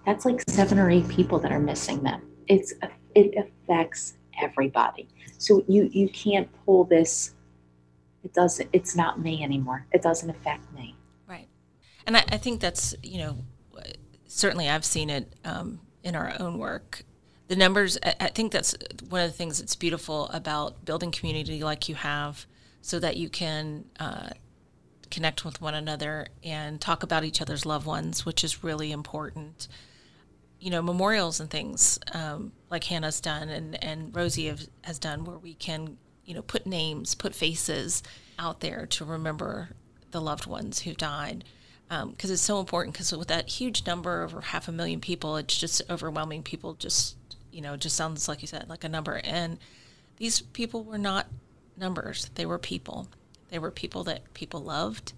that's 0.07 0.25
like 0.25 0.41
seven 0.49 0.79
or 0.79 0.91
eight 0.91 1.09
people 1.09 1.39
that 1.41 1.53
are 1.53 1.61
missing 1.61 2.03
them. 2.03 2.23
It's 2.47 2.73
it 3.15 3.35
affects 3.37 4.15
everybody. 4.41 5.09
So 5.39 5.65
you 5.69 5.91
you 5.93 6.09
can't 6.09 6.49
pull 6.65 6.85
this. 6.85 7.35
It 8.25 8.33
doesn't. 8.35 8.69
It's 8.73 8.95
not 8.95 9.21
me 9.21 9.43
anymore. 9.43 9.87
It 9.93 10.03
doesn't 10.03 10.31
affect 10.31 10.73
me. 10.73 10.97
Right, 11.29 11.49
and 12.07 12.17
I, 12.17 12.25
I 12.31 12.37
think 12.37 12.61
that's 12.61 12.95
you 13.03 13.19
know 13.19 13.39
certainly 14.27 14.69
I've 14.69 14.85
seen 14.85 15.11
it 15.11 15.35
um, 15.45 15.81
in 16.03 16.15
our 16.15 16.35
own 16.39 16.59
work. 16.59 17.03
The 17.49 17.57
numbers. 17.57 17.99
I, 18.05 18.15
I 18.21 18.29
think 18.29 18.53
that's 18.53 18.77
one 19.09 19.23
of 19.23 19.31
the 19.31 19.37
things 19.37 19.59
that's 19.59 19.75
beautiful 19.75 20.29
about 20.29 20.85
building 20.85 21.11
community 21.11 21.63
like 21.63 21.89
you 21.89 21.97
have, 21.97 22.47
so 22.81 22.99
that 23.01 23.17
you 23.17 23.29
can. 23.29 23.87
Uh, 23.99 24.31
connect 25.11 25.45
with 25.45 25.61
one 25.61 25.75
another 25.75 26.29
and 26.43 26.81
talk 26.81 27.03
about 27.03 27.25
each 27.25 27.41
other's 27.41 27.67
loved 27.67 27.87
ones, 27.87 28.25
which 28.27 28.45
is 28.45 28.63
really 28.65 28.93
important 28.93 29.69
you 30.61 30.71
know, 30.71 30.83
memorials 30.83 31.41
and 31.41 31.51
things 31.51 31.99
um, 32.13 32.53
like 32.71 32.85
Hannah's 32.85 33.21
done 33.21 33.49
and, 33.49 33.83
and 33.83 34.15
Rosie 34.15 34.47
have, 34.47 34.67
has 34.83 34.99
done, 34.99 35.25
where 35.25 35.39
we 35.39 35.55
can, 35.55 35.97
you 36.25 36.35
know, 36.35 36.43
put 36.43 36.67
names, 36.67 37.15
put 37.15 37.35
faces 37.35 38.03
out 38.39 38.61
there 38.61 38.87
to 38.87 39.05
remember 39.05 39.71
the 40.11 40.21
loved 40.21 40.47
ones 40.47 40.81
who 40.81 40.95
died. 40.95 41.45
Because 41.89 42.31
um, 42.31 42.33
it's 42.33 42.43
so 42.43 42.61
important. 42.61 42.95
Because 42.95 43.13
with 43.17 43.29
that 43.29 43.49
huge 43.49 43.87
number, 43.87 44.23
over 44.23 44.41
half 44.41 44.69
a 44.69 44.73
million 44.73 45.01
people, 45.01 45.37
it's 45.37 45.57
just 45.57 45.81
overwhelming. 45.89 46.43
People 46.43 46.75
just, 46.75 47.17
you 47.51 47.61
know, 47.63 47.77
just 47.77 47.97
sounds 47.97 48.29
like 48.29 48.43
you 48.43 48.49
said, 48.49 48.69
like 48.69 48.85
a 48.85 48.89
number. 48.89 49.21
And 49.25 49.59
these 50.19 50.41
people 50.41 50.85
were 50.85 50.99
not 50.99 51.29
numbers; 51.79 52.31
they 52.35 52.45
were 52.45 52.59
people. 52.59 53.09
They 53.51 53.59
were 53.59 53.71
people 53.71 54.05
that 54.05 54.33
people 54.35 54.61
loved, 54.61 55.13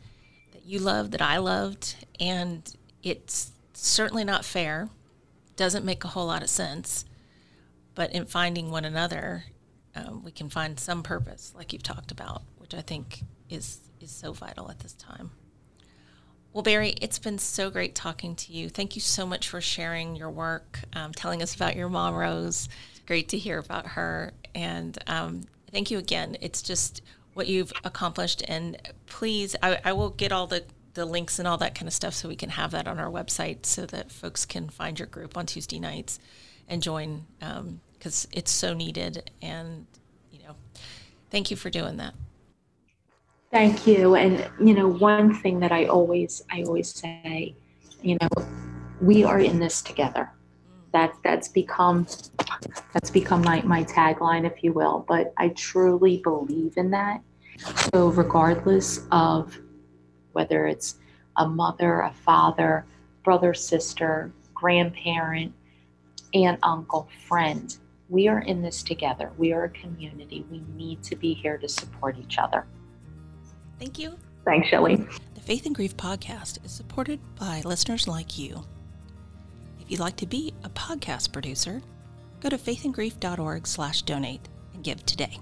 that 0.53 0.65
you 0.65 0.79
loved, 0.79 1.13
that 1.13 1.23
I 1.23 1.39
loved, 1.39 1.97
and 2.19 2.63
it's 3.03 3.53
certainly 3.73 4.25
not 4.25 4.45
fair 4.45 4.89
doesn't 5.61 5.85
make 5.85 6.05
a 6.05 6.09
whole 6.09 6.27
lot 6.27 6.43
of 6.43 6.49
sense. 6.49 7.05
But 7.95 8.13
in 8.13 8.25
finding 8.25 8.71
one 8.71 8.87
another, 8.87 9.45
um, 9.95 10.25
we 10.25 10.31
can 10.31 10.49
find 10.49 10.81
some 10.81 11.03
purpose, 11.03 11.53
like 11.55 11.75
you've 11.75 11.83
talked 11.83 12.11
about, 12.11 12.43
which 12.57 12.73
I 12.73 12.81
think 12.81 13.25
is 13.51 13.81
is 14.01 14.11
so 14.11 14.33
vital 14.33 14.71
at 14.71 14.79
this 14.79 14.95
time. 14.95 15.31
Well, 16.55 16.63
Barry, 16.63 16.95
it's 17.03 17.19
been 17.19 17.39
so 17.39 17.69
great 17.69 17.95
talking 17.95 18.35
to 18.37 18.53
you. 18.53 18.71
Thank 18.71 18.97
you 18.97 19.03
so 19.03 19.27
much 19.27 19.49
for 19.49 19.61
sharing 19.61 20.17
your 20.17 20.31
work, 20.31 20.81
um, 20.95 21.13
telling 21.13 21.43
us 21.43 21.55
about 21.55 21.77
your 21.77 21.91
mom, 21.91 22.15
Rose. 22.15 22.71
Great 23.07 23.29
to 23.29 23.39
hear 23.39 23.59
about 23.59 23.87
her. 23.87 24.33
And 24.55 24.97
um, 25.07 25.43
thank 25.71 25.91
you 25.91 25.99
again. 25.99 26.39
It's 26.41 26.63
just 26.63 27.03
what 27.35 27.47
you've 27.47 27.73
accomplished. 27.85 28.43
And 28.49 28.77
please, 29.07 29.57
I, 29.63 29.79
I 29.85 29.93
will 29.93 30.11
get 30.11 30.33
all 30.33 30.47
the 30.47 30.65
the 30.95 31.05
links 31.05 31.39
and 31.39 31.47
all 31.47 31.57
that 31.59 31.75
kind 31.75 31.87
of 31.87 31.95
stuff 31.95 32.15
so 32.15 32.29
we 32.29 32.37
can 32.37 32.51
have 32.51 32.73
that 32.73 32.89
on 32.89 32.99
our 32.99 33.11
website 33.11 33.65
so 33.65 33.87
that 33.87 34.11
folks 34.11 34.45
can 34.45 34.69
find 34.69 34.99
your 34.99 35.07
group 35.07 35.37
on 35.37 35.47
Tuesday 35.47 35.79
nights 35.79 36.19
and 36.69 36.83
join 36.83 37.25
because 37.39 38.25
um, 38.25 38.31
it's 38.33 38.51
so 38.51 38.75
needed. 38.75 39.31
And, 39.41 39.87
you 40.33 40.41
know, 40.43 40.57
thank 41.31 41.51
you 41.51 41.57
for 41.57 41.71
doing 41.71 41.97
that. 41.99 42.15
Thank 43.51 43.87
you. 43.87 44.15
And, 44.15 44.49
you 44.65 44.75
know, 44.75 44.89
one 44.89 45.35
thing 45.35 45.61
that 45.61 45.73
I 45.73 45.87
always, 45.87 46.43
I 46.51 46.63
always 46.63 46.89
say, 46.93 47.55
you 48.03 48.17
know, 48.21 48.29
we 49.01 49.25
are 49.25 49.41
in 49.41 49.59
this 49.59 49.83
together. 49.83 50.31
That, 50.93 51.15
that's 51.23 51.49
become 51.49 52.07
that's 52.93 53.11
become 53.11 53.43
my, 53.43 53.63
my 53.63 53.85
tagline, 53.85 54.45
if 54.45 54.63
you 54.63 54.73
will. 54.73 55.05
But 55.09 55.33
I 55.37 55.49
truly 55.51 56.19
believe 56.19 56.77
in 56.77 56.91
that. 56.91 57.23
So 57.95 58.09
regardless 58.09 59.07
of 59.13 59.59
whether 60.33 60.67
it's 60.67 60.97
a 61.37 61.47
mother, 61.49 62.01
a 62.01 62.13
father, 62.13 62.87
brother, 63.23 63.55
sister, 63.55 64.33
grandparent, 64.55 65.53
aunt, 66.35 66.59
uncle, 66.63 67.09
friend. 67.27 67.77
We 68.09 68.29
are 68.29 68.41
in 68.41 68.63
this 68.63 68.83
together. 68.83 69.31
We 69.39 69.53
are 69.53 69.65
a 69.65 69.71
community. 69.71 70.45
We 70.51 70.63
need 70.75 71.03
to 71.05 71.17
be 71.17 71.33
here 71.33 71.59
to 71.59 71.69
support 71.69 72.19
each 72.19 72.39
other. 72.39 72.67
Thank 73.79 73.99
you. 73.99 74.19
Thanks, 74.45 74.69
Shelley. 74.69 74.97
The 75.35 75.41
Faith 75.41 75.67
and 75.67 75.75
Grief 75.75 75.97
podcast 75.97 76.65
is 76.65 76.73
supported 76.73 77.21
by 77.37 77.63
listeners 77.65 78.09
like 78.09 78.39
you. 78.39 78.63
If 79.91 79.95
you'd 79.95 80.05
like 80.05 80.19
to 80.19 80.27
be 80.27 80.55
a 80.63 80.69
podcast 80.69 81.33
producer, 81.33 81.83
go 82.39 82.49
to 82.49 82.57
faithandgrief.org 82.57 83.67
slash 83.67 84.03
donate 84.03 84.49
and 84.73 84.85
give 84.85 85.05
today. 85.05 85.37